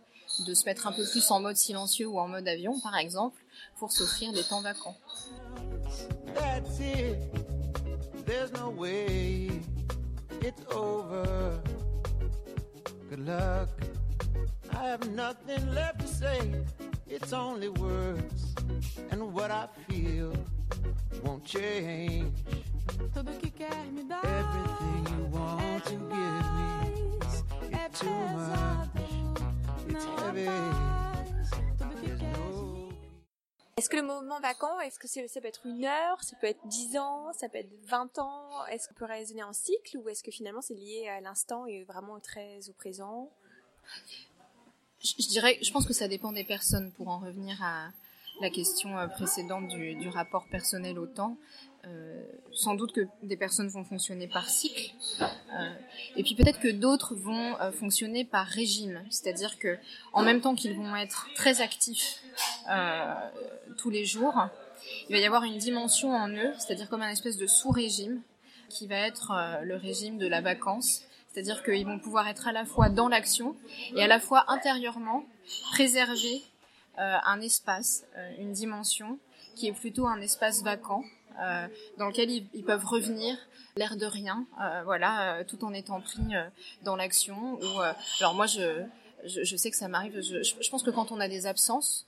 de 0.46 0.55
se 0.55 0.64
mettre 0.64 0.87
un 0.87 0.92
peu 0.92 1.05
plus 1.05 1.29
en 1.31 1.40
mode 1.40 1.57
silencieux 1.57 2.07
ou 2.07 2.18
en 2.18 2.29
mode 2.29 2.46
avion, 2.46 2.79
par 2.81 2.96
exemple, 2.96 3.42
pour 3.79 3.92
s'offrir 3.92 4.33
des 4.33 4.44
temps 4.44 4.62
vacants. 4.62 4.96
I 14.73 14.96
It's 17.12 17.33
only 17.33 17.68
words, 17.70 18.55
and 19.11 19.35
what 19.35 19.51
I 19.51 19.66
feel 19.88 20.33
won't 21.25 21.44
change. 21.44 22.33
Tudo 23.12 23.33
que 23.40 23.51
quer 23.51 23.85
me 23.92 24.05
dar. 24.05 24.25
Everything 24.25 25.18
you 25.18 25.25
want 25.33 25.85
to 25.87 25.90
give 25.90 26.01
me. 26.01 27.18
It's 27.73 28.01
too 28.01 28.09
much. 28.09 28.88
It's 29.88 30.05
heavy. 30.23 30.49
Est-ce 33.77 33.88
que 33.88 33.96
le 33.96 34.03
moment 34.03 34.38
vacant, 34.40 34.79
est-ce 34.79 34.99
que 34.99 35.09
ça 35.09 35.40
peut 35.40 35.49
être 35.49 35.66
une 35.66 35.85
heure, 35.85 36.23
ça 36.23 36.37
peut 36.40 36.46
être 36.46 36.64
dix 36.66 36.96
ans, 36.96 37.33
ça 37.33 37.49
peut 37.49 37.59
être 37.59 37.73
vingt 37.88 38.18
ans? 38.20 38.64
Est-ce 38.66 38.87
qu'on 38.87 38.94
peut 38.94 39.07
raisonner 39.07 39.42
en 39.42 39.53
cycle 39.53 39.99
ou 39.99 40.09
est-ce 40.09 40.23
que 40.23 40.31
finalement 40.31 40.61
c'est 40.61 40.75
lié 40.75 41.09
à 41.09 41.20
l'instant 41.20 41.66
et 41.66 41.83
vraiment 41.85 42.20
très 42.20 42.68
au 42.68 42.73
présent? 42.75 43.31
Je, 45.02 45.28
dirais, 45.28 45.58
je 45.62 45.70
pense 45.70 45.86
que 45.86 45.92
ça 45.92 46.08
dépend 46.08 46.32
des 46.32 46.44
personnes 46.44 46.90
pour 46.92 47.08
en 47.08 47.18
revenir 47.18 47.62
à, 47.62 47.88
la 48.40 48.50
question 48.50 48.90
précédente 49.16 49.68
du, 49.68 50.08
rapport 50.08 50.46
personnel 50.46 50.98
au 50.98 51.06
temps. 51.06 51.36
sans 52.54 52.74
doute 52.74 52.92
que 52.92 53.06
des 53.22 53.36
personnes 53.36 53.68
vont 53.68 53.84
fonctionner 53.84 54.28
par 54.28 54.48
cycle, 54.48 54.94
et 56.16 56.22
puis 56.22 56.34
peut-être 56.34 56.58
que 56.58 56.68
d'autres 56.68 57.14
vont 57.14 57.54
fonctionner 57.72 58.24
par 58.24 58.46
régime, 58.46 59.04
c'est-à-dire 59.10 59.58
que 59.58 59.76
en 60.14 60.22
même 60.22 60.40
temps 60.40 60.54
qu'ils 60.54 60.74
vont 60.74 60.96
être 60.96 61.28
très 61.34 61.60
actifs 61.60 62.22
tous 63.76 63.90
les 63.90 64.06
jours, 64.06 64.48
il 65.08 65.12
va 65.14 65.18
y 65.18 65.26
avoir 65.26 65.44
une 65.44 65.58
dimension 65.58 66.14
en 66.14 66.28
eux, 66.30 66.52
c'est-à-dire 66.58 66.88
comme 66.88 67.02
un 67.02 67.10
espèce 67.10 67.36
de 67.36 67.46
sous-régime 67.46 68.22
qui 68.68 68.86
va 68.86 68.96
être 68.96 69.32
le 69.62 69.76
régime 69.76 70.18
de 70.18 70.26
la 70.26 70.40
vacance, 70.40 71.02
c'est-à-dire 71.33 71.62
qu'ils 71.62 71.87
vont 71.87 71.99
pouvoir 71.99 72.27
être 72.29 72.49
à 72.49 72.53
la 72.53 72.64
fois 72.64 72.88
dans 72.88 73.09
l'action 73.09 73.57
et 73.95 74.03
à 74.03 74.07
la 74.07 74.19
fois 74.19 74.45
intérieurement 74.49 75.25
préserver 75.73 76.43
euh, 76.99 77.16
un 77.25 77.40
espace, 77.40 78.05
euh, 78.16 78.33
une 78.38 78.53
dimension 78.53 79.19
qui 79.55 79.69
est 79.69 79.73
plutôt 79.73 80.07
un 80.07 80.21
espace 80.21 80.62
vacant 80.62 81.05
euh, 81.40 81.69
dans 81.99 82.07
lequel 82.09 82.31
ils, 82.31 82.64
peuvent 82.64 82.85
revenir 82.85 83.37
l'air 83.77 83.97
de 83.97 84.07
rien, 84.07 84.47
voilà, 84.85 85.45
tout 85.47 85.64
en 85.64 85.73
étant 85.73 86.01
pris 86.01 86.35
dans 86.83 86.97
l'action. 86.97 87.59
Alors 88.19 88.35
moi 88.35 88.47
je, 88.47 88.85
je, 89.25 89.57
sais 89.57 89.71
que 89.71 89.77
ça 89.77 89.88
m'arrive. 89.88 90.21
Je, 90.21 90.43
je, 90.43 90.71
pense 90.71 90.83
que 90.83 90.90
quand 90.90 91.12
on 91.12 91.21
a 91.21 91.29
des 91.29 91.47
absences, 91.47 92.07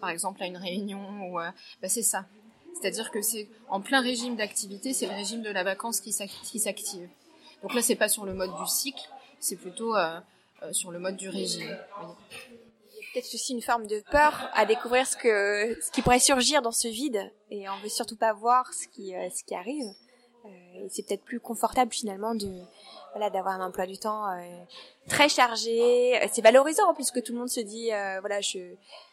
par 0.00 0.10
exemple 0.10 0.42
à 0.42 0.46
une 0.46 0.56
réunion, 0.56 1.30
ou 1.30 1.34
bah 1.36 1.88
c'est 1.88 2.02
ça. 2.02 2.26
C'est-à-dire 2.74 3.10
que 3.10 3.22
c'est 3.22 3.48
en 3.68 3.80
plein 3.80 4.00
régime 4.00 4.36
d'activité, 4.36 4.92
c'est 4.94 5.06
le 5.06 5.14
régime 5.14 5.42
de 5.42 5.50
la 5.50 5.62
vacance 5.62 6.00
qui 6.00 6.12
s'active. 6.12 7.08
Donc 7.62 7.74
là, 7.74 7.82
c'est 7.82 7.96
pas 7.96 8.08
sur 8.08 8.24
le 8.24 8.34
mode 8.34 8.54
du 8.54 8.66
cycle, 8.66 9.08
c'est 9.40 9.56
plutôt 9.56 9.96
euh, 9.96 10.18
euh, 10.62 10.72
sur 10.72 10.90
le 10.90 10.98
mode 10.98 11.16
du 11.16 11.28
régime. 11.28 11.62
Il 11.62 12.96
y 12.96 13.04
a 13.04 13.12
peut-être 13.12 13.34
aussi 13.34 13.52
une 13.52 13.62
forme 13.62 13.86
de 13.86 14.02
peur 14.10 14.48
à 14.54 14.64
découvrir 14.64 15.06
ce 15.06 15.16
que 15.16 15.78
ce 15.80 15.90
qui 15.90 16.02
pourrait 16.02 16.20
surgir 16.20 16.62
dans 16.62 16.72
ce 16.72 16.88
vide, 16.88 17.32
et 17.50 17.68
on 17.68 17.76
veut 17.82 17.88
surtout 17.88 18.16
pas 18.16 18.32
voir 18.32 18.72
ce 18.72 18.86
qui 18.88 19.14
euh, 19.14 19.28
ce 19.30 19.42
qui 19.44 19.54
arrive. 19.54 19.86
et 20.46 20.88
c'est 20.88 21.04
peut-être 21.06 21.24
plus 21.24 21.40
confortable 21.40 21.92
finalement 21.92 22.34
de 22.34 22.50
voilà 23.12 23.30
d'avoir 23.30 23.60
un 23.60 23.66
emploi 23.66 23.86
du 23.86 23.98
temps 23.98 24.26
très 25.08 25.28
chargé. 25.28 26.18
C'est 26.32 26.42
valorisant 26.42 26.88
en 26.88 26.94
plus 26.94 27.10
que 27.10 27.20
tout 27.20 27.32
le 27.32 27.38
monde 27.38 27.48
se 27.48 27.60
dit 27.60 27.88
voilà 28.20 28.40
je, 28.40 28.58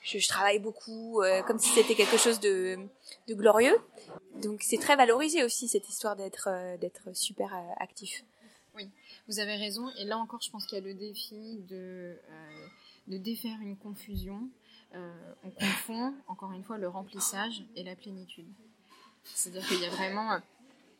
je, 0.04 0.20
je 0.20 0.28
travaille 0.28 0.60
beaucoup 0.60 1.22
comme 1.48 1.58
si 1.58 1.70
c'était 1.70 1.96
quelque 1.96 2.18
chose 2.18 2.40
de 2.40 2.78
de 3.28 3.34
glorieux. 3.34 3.78
Donc 4.36 4.62
c'est 4.62 4.78
très 4.78 4.96
valorisé 4.96 5.44
aussi 5.44 5.68
cette 5.68 5.90
histoire 5.90 6.16
d'être 6.16 6.50
d'être 6.80 7.08
super 7.14 7.50
actif. 7.80 8.24
Oui, 8.76 8.90
vous 9.28 9.40
avez 9.40 9.56
raison. 9.56 9.90
Et 9.98 10.06
là 10.06 10.18
encore, 10.18 10.42
je 10.42 10.52
pense 10.52 10.66
qu'il 10.66 10.78
y 10.78 10.82
a 10.82 10.84
le 10.84 10.94
défi 10.94 11.60
de, 11.70 12.18
euh, 12.30 12.68
de 13.08 13.18
défaire 13.18 13.58
une 13.62 13.78
confusion. 13.78 14.50
Euh, 14.96 15.14
on 15.44 15.50
confond, 15.50 16.14
encore 16.28 16.52
une 16.52 16.64
fois, 16.64 16.78
le 16.78 16.88
remplissage 16.88 17.64
et 17.76 17.84
la 17.84 17.96
plénitude. 17.96 18.48
C'est-à-dire 19.24 19.68
qu'il 19.68 19.80
y 19.80 19.86
a 19.86 19.90
vraiment... 19.90 20.34
Euh, 20.34 20.40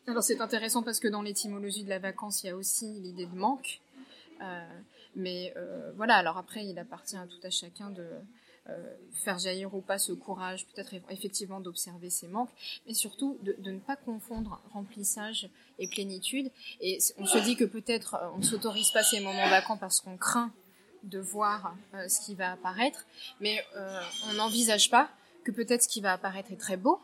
alors 0.06 0.22
c'est 0.22 0.40
intéressant 0.40 0.82
parce 0.82 1.00
que 1.00 1.08
dans 1.08 1.22
l'étymologie 1.22 1.82
de 1.82 1.88
la 1.88 1.98
vacance, 1.98 2.44
il 2.44 2.46
y 2.46 2.50
a 2.50 2.56
aussi 2.56 2.86
l'idée 3.00 3.26
de 3.26 3.34
manque. 3.34 3.80
mais 5.16 5.52
voilà, 5.96 6.14
alors 6.16 6.38
après, 6.38 6.64
il 6.64 6.78
appartient 6.78 7.16
à 7.16 7.26
tout 7.26 7.40
à 7.42 7.50
chacun 7.50 7.90
de, 7.90 8.06
faire 9.12 9.38
jaillir 9.38 9.74
ou 9.74 9.80
pas 9.80 9.98
ce 9.98 10.12
courage, 10.12 10.66
peut-être 10.68 10.94
effectivement 11.10 11.60
d'observer 11.60 12.10
ses 12.10 12.28
manques, 12.28 12.50
mais 12.86 12.94
surtout 12.94 13.38
de, 13.42 13.56
ne 13.70 13.78
pas 13.78 13.96
confondre 13.96 14.60
remplissage 14.72 15.48
et 15.78 15.88
plénitude. 15.88 16.50
Et 16.80 16.98
on 17.18 17.26
se 17.26 17.38
dit 17.38 17.56
que 17.56 17.64
peut-être 17.64 18.14
euh, 18.14 18.28
on 18.34 18.38
ne 18.38 18.44
s'autorise 18.44 18.90
pas 18.90 19.02
ces 19.02 19.20
moments 19.20 19.48
vacants 19.48 19.76
parce 19.76 20.00
qu'on 20.00 20.16
craint 20.16 20.52
de 21.02 21.18
voir 21.18 21.76
euh, 21.94 22.08
ce 22.08 22.24
qui 22.24 22.34
va 22.34 22.52
apparaître, 22.52 23.06
mais 23.40 23.64
on 24.28 24.34
n'envisage 24.34 24.90
pas 24.90 25.08
que 25.44 25.50
peut-être 25.52 25.82
ce 25.82 25.88
qui 25.88 26.00
va 26.00 26.12
apparaître 26.12 26.50
est 26.52 26.56
très 26.56 26.76
beau, 26.76 27.00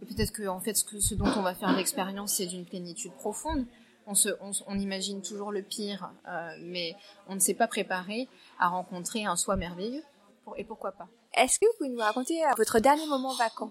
et 0.00 0.06
peut-être 0.06 0.32
que 0.32 0.46
en 0.46 0.60
fait 0.60 0.74
ce, 0.74 0.84
que, 0.84 1.00
ce 1.00 1.14
dont 1.14 1.30
on 1.36 1.42
va 1.42 1.54
faire 1.54 1.76
l'expérience 1.76 2.34
c'est 2.34 2.46
d'une 2.46 2.64
plénitude 2.64 3.12
profonde. 3.12 3.66
On, 4.04 4.16
se, 4.16 4.30
on, 4.40 4.78
imagine 4.80 5.22
toujours 5.22 5.52
le 5.52 5.62
pire, 5.62 6.10
mais 6.58 6.96
on 7.28 7.36
ne 7.36 7.38
s'est 7.38 7.54
pas 7.54 7.68
préparé 7.68 8.26
à 8.58 8.66
rencontrer 8.66 9.26
un 9.26 9.36
soi 9.36 9.54
merveilleux 9.54 10.02
et 10.56 10.64
pourquoi 10.64 10.92
pas. 10.92 11.08
Est-ce 11.34 11.58
que 11.58 11.66
vous 11.66 11.72
pouvez 11.78 11.90
nous 11.90 12.00
raconter 12.00 12.44
euh, 12.44 12.50
votre 12.56 12.78
dernier 12.78 13.06
moment 13.06 13.34
vacant? 13.34 13.70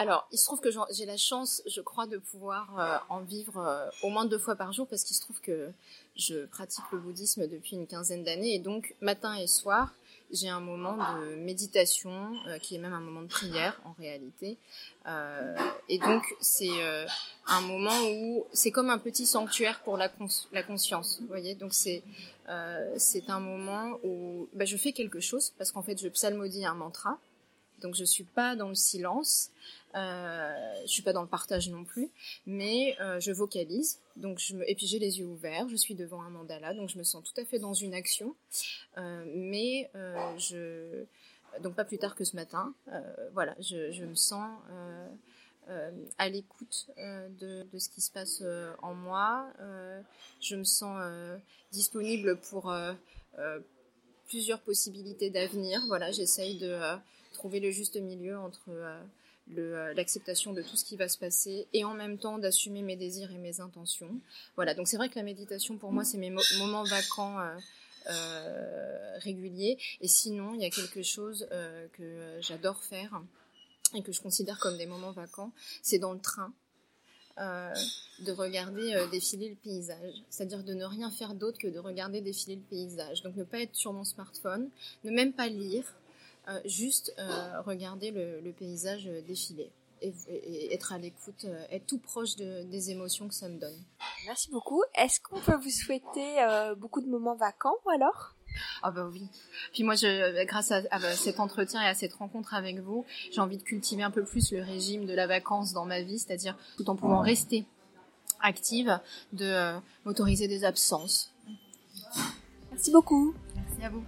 Alors, 0.00 0.28
il 0.30 0.38
se 0.38 0.44
trouve 0.44 0.60
que 0.60 0.70
j'ai 0.92 1.06
la 1.06 1.16
chance, 1.16 1.60
je 1.66 1.80
crois, 1.80 2.06
de 2.06 2.18
pouvoir 2.18 2.78
euh, 2.78 2.98
en 3.08 3.20
vivre 3.20 3.58
euh, 3.58 3.90
au 4.04 4.10
moins 4.10 4.26
deux 4.26 4.38
fois 4.38 4.54
par 4.54 4.72
jour 4.72 4.86
parce 4.86 5.02
qu'il 5.02 5.16
se 5.16 5.20
trouve 5.20 5.40
que 5.40 5.72
je 6.14 6.46
pratique 6.46 6.84
le 6.92 6.98
bouddhisme 6.98 7.48
depuis 7.48 7.74
une 7.74 7.88
quinzaine 7.88 8.22
d'années 8.22 8.54
et 8.54 8.58
donc 8.60 8.94
matin 9.00 9.34
et 9.34 9.48
soir, 9.48 9.92
j'ai 10.30 10.48
un 10.48 10.60
moment 10.60 10.96
de 10.96 11.34
méditation 11.36 12.34
euh, 12.46 12.58
qui 12.58 12.76
est 12.76 12.78
même 12.78 12.92
un 12.92 13.00
moment 13.00 13.22
de 13.22 13.28
prière 13.28 13.80
en 13.84 13.92
réalité. 13.92 14.58
Euh, 15.06 15.56
et 15.88 15.98
donc 15.98 16.22
c'est 16.40 16.82
euh, 16.82 17.06
un 17.46 17.60
moment 17.62 17.98
où 18.10 18.46
c'est 18.52 18.70
comme 18.70 18.90
un 18.90 18.98
petit 18.98 19.26
sanctuaire 19.26 19.80
pour 19.80 19.96
la, 19.96 20.10
la 20.52 20.62
conscience, 20.62 21.18
vous 21.20 21.28
voyez. 21.28 21.54
Donc 21.54 21.74
c'est 21.74 22.02
c'est 22.96 23.28
un 23.28 23.40
moment 23.40 23.98
où 24.02 24.48
bah, 24.54 24.64
je 24.64 24.78
fais 24.78 24.92
quelque 24.92 25.20
chose 25.20 25.52
parce 25.58 25.70
qu'en 25.70 25.82
fait 25.82 26.00
je 26.00 26.08
psalmodie 26.08 26.64
un 26.64 26.72
mantra. 26.72 27.18
Donc 27.80 27.94
je 27.94 28.04
suis 28.04 28.24
pas 28.24 28.56
dans 28.56 28.68
le 28.68 28.74
silence, 28.74 29.50
euh, 29.94 30.52
je 30.82 30.90
suis 30.90 31.02
pas 31.02 31.12
dans 31.12 31.22
le 31.22 31.28
partage 31.28 31.68
non 31.70 31.84
plus, 31.84 32.10
mais 32.46 32.96
euh, 33.00 33.20
je 33.20 33.32
vocalise. 33.32 34.00
Donc 34.18 34.38
je 34.38 34.54
me... 34.54 34.68
et 34.68 34.74
puis 34.74 34.86
j'ai 34.86 34.98
les 34.98 35.18
yeux 35.18 35.26
ouverts, 35.26 35.68
je 35.68 35.76
suis 35.76 35.94
devant 35.94 36.22
un 36.22 36.30
mandala, 36.30 36.74
donc 36.74 36.88
je 36.88 36.98
me 36.98 37.04
sens 37.04 37.22
tout 37.22 37.40
à 37.40 37.44
fait 37.44 37.58
dans 37.58 37.74
une 37.74 37.94
action. 37.94 38.34
Euh, 38.96 39.24
mais 39.34 39.90
euh, 39.94 40.38
je 40.38 41.04
donc 41.60 41.74
pas 41.74 41.84
plus 41.84 41.98
tard 41.98 42.14
que 42.14 42.24
ce 42.24 42.36
matin, 42.36 42.74
euh, 42.88 43.00
voilà, 43.32 43.56
je, 43.58 43.90
je, 43.90 44.04
me 44.04 44.14
sens 44.14 44.50
à 46.18 46.28
l'écoute 46.28 46.88
de, 46.96 47.62
de, 47.62 47.78
ce 47.78 47.88
qui 47.88 48.00
se 48.00 48.10
passe 48.10 48.42
en 48.82 48.94
moi. 48.94 49.50
je 50.40 50.56
me 50.56 50.64
sens 50.64 51.00
disponible 51.72 52.38
pour 52.50 52.72
plusieurs 54.26 54.60
possibilités 54.60 55.30
d'avenir. 55.30 55.80
Voilà, 55.86 56.10
j'essaye 56.10 56.58
de 56.58 56.78
trouver 57.32 57.60
le 57.60 57.70
juste 57.70 57.96
milieu 57.96 58.38
entre 58.38 58.70
l'acceptation 59.54 60.52
de 60.52 60.62
tout 60.62 60.76
ce 60.76 60.84
qui 60.84 60.96
va 60.96 61.08
se 61.08 61.18
passer 61.18 61.66
et 61.72 61.84
en 61.84 61.94
même 61.94 62.18
temps 62.18 62.38
d'assumer 62.38 62.82
mes 62.82 62.96
désirs 62.96 63.30
et 63.30 63.38
mes 63.38 63.60
intentions. 63.60 64.20
Voilà, 64.56 64.74
donc 64.74 64.88
c'est 64.88 64.96
vrai 64.96 65.08
que 65.08 65.16
la 65.16 65.22
méditation 65.22 65.78
pour 65.78 65.92
moi 65.92 66.04
c'est 66.04 66.18
mes 66.18 66.30
moments 66.58 66.84
vacants 66.84 67.38
euh, 67.40 67.56
euh, 68.10 69.18
réguliers 69.18 69.78
et 70.00 70.08
sinon 70.08 70.54
il 70.54 70.62
y 70.62 70.66
a 70.66 70.70
quelque 70.70 71.02
chose 71.02 71.48
que 71.92 72.38
j'adore 72.40 72.82
faire 72.82 73.20
et 73.94 74.02
que 74.02 74.12
je 74.12 74.20
considère 74.20 74.58
comme 74.58 74.76
des 74.76 74.86
moments 74.86 75.12
vacants, 75.12 75.52
c'est 75.82 75.98
dans 75.98 76.12
le 76.12 76.20
train. 76.20 76.52
de 77.38 78.32
regarder 78.32 79.06
défiler 79.12 79.48
le 79.48 79.54
paysage, 79.54 80.14
c'est-à-dire 80.28 80.64
de 80.64 80.74
ne 80.74 80.84
rien 80.84 81.08
faire 81.10 81.34
d'autre 81.34 81.58
que 81.58 81.68
de 81.68 81.78
regarder 81.78 82.20
défiler 82.20 82.56
le 82.56 82.62
paysage. 82.62 83.22
Donc 83.22 83.36
ne 83.36 83.44
pas 83.44 83.60
être 83.60 83.76
sur 83.76 83.92
mon 83.92 84.04
smartphone, 84.04 84.68
ne 85.04 85.10
même 85.12 85.32
pas 85.32 85.46
lire, 85.46 85.84
euh, 86.48 86.60
juste 86.64 87.14
euh, 87.18 87.60
regarder 87.62 88.10
le, 88.10 88.52
paysage 88.52 89.04
défiler. 89.26 89.70
Et, 90.00 90.72
être 90.72 90.92
à 90.92 90.98
l'écoute, 90.98 91.44
euh, 91.44 91.66
être 91.70 91.86
tout 91.86 91.98
proche 91.98 92.36
des 92.36 92.90
émotions 92.90 93.28
que 93.28 93.34
ça 93.34 93.48
me 93.48 93.58
donne. 93.58 93.76
Merci 94.26 94.50
beaucoup. 94.50 94.82
Est-ce 94.94 95.20
qu'on 95.20 95.40
peut 95.40 95.56
vous 95.56 95.70
souhaiter 95.70 96.36
beaucoup 96.78 97.00
de 97.00 97.08
moments 97.08 97.34
vacants 97.34 97.76
alors? 97.92 98.34
Ah 98.82 98.90
bah 98.90 99.08
oui. 99.12 99.28
Puis 99.72 99.82
moi, 99.82 99.94
je, 99.94 100.44
grâce 100.46 100.72
à, 100.72 101.00
cet 101.16 101.38
entretien 101.38 101.82
et 101.82 101.86
à 101.86 101.94
cette 101.94 102.14
rencontre 102.14 102.54
avec 102.54 102.78
vous, 102.78 103.04
j'ai 103.30 103.40
envie 103.40 103.58
de 103.58 103.62
cultiver 103.62 104.02
un 104.02 104.10
peu 104.10 104.24
plus 104.24 104.52
le 104.52 104.62
régime 104.62 105.04
de 105.04 105.14
la 105.14 105.26
vacance 105.26 105.72
dans 105.72 105.84
ma 105.84 106.00
vie, 106.00 106.18
c'est-à-dire 106.18 106.56
tout 106.76 106.88
en 106.88 106.96
pouvant 106.96 107.20
rester 107.20 107.66
active, 108.40 109.00
de 109.32 109.78
m'autoriser 110.04 110.48
des 110.48 110.64
absences. 110.64 111.32
Merci 112.70 112.90
beaucoup. 112.90 113.34
Merci 113.54 113.84
à 113.84 113.90
vous. 113.90 114.04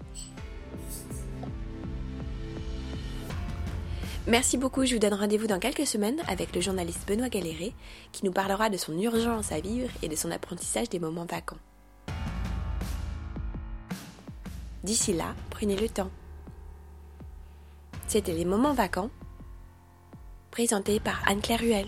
Merci 4.26 4.58
beaucoup, 4.58 4.84
je 4.84 4.94
vous 4.94 5.00
donne 5.00 5.14
rendez-vous 5.14 5.46
dans 5.46 5.58
quelques 5.58 5.86
semaines 5.86 6.20
avec 6.28 6.54
le 6.54 6.60
journaliste 6.60 7.08
Benoît 7.08 7.30
Galéré 7.30 7.72
qui 8.12 8.24
nous 8.26 8.32
parlera 8.32 8.68
de 8.68 8.76
son 8.76 8.96
urgence 8.98 9.50
à 9.50 9.60
vivre 9.60 9.88
et 10.02 10.08
de 10.08 10.14
son 10.14 10.30
apprentissage 10.30 10.90
des 10.90 10.98
moments 10.98 11.24
vacants. 11.24 11.56
D'ici 14.84 15.14
là, 15.14 15.34
prenez 15.48 15.74
le 15.74 15.88
temps. 15.88 16.10
C'était 18.08 18.34
les 18.34 18.44
moments 18.44 18.74
vacants, 18.74 19.10
présentés 20.50 21.00
par 21.00 21.22
Anne-Claire 21.26 21.60
Ruel. 21.60 21.86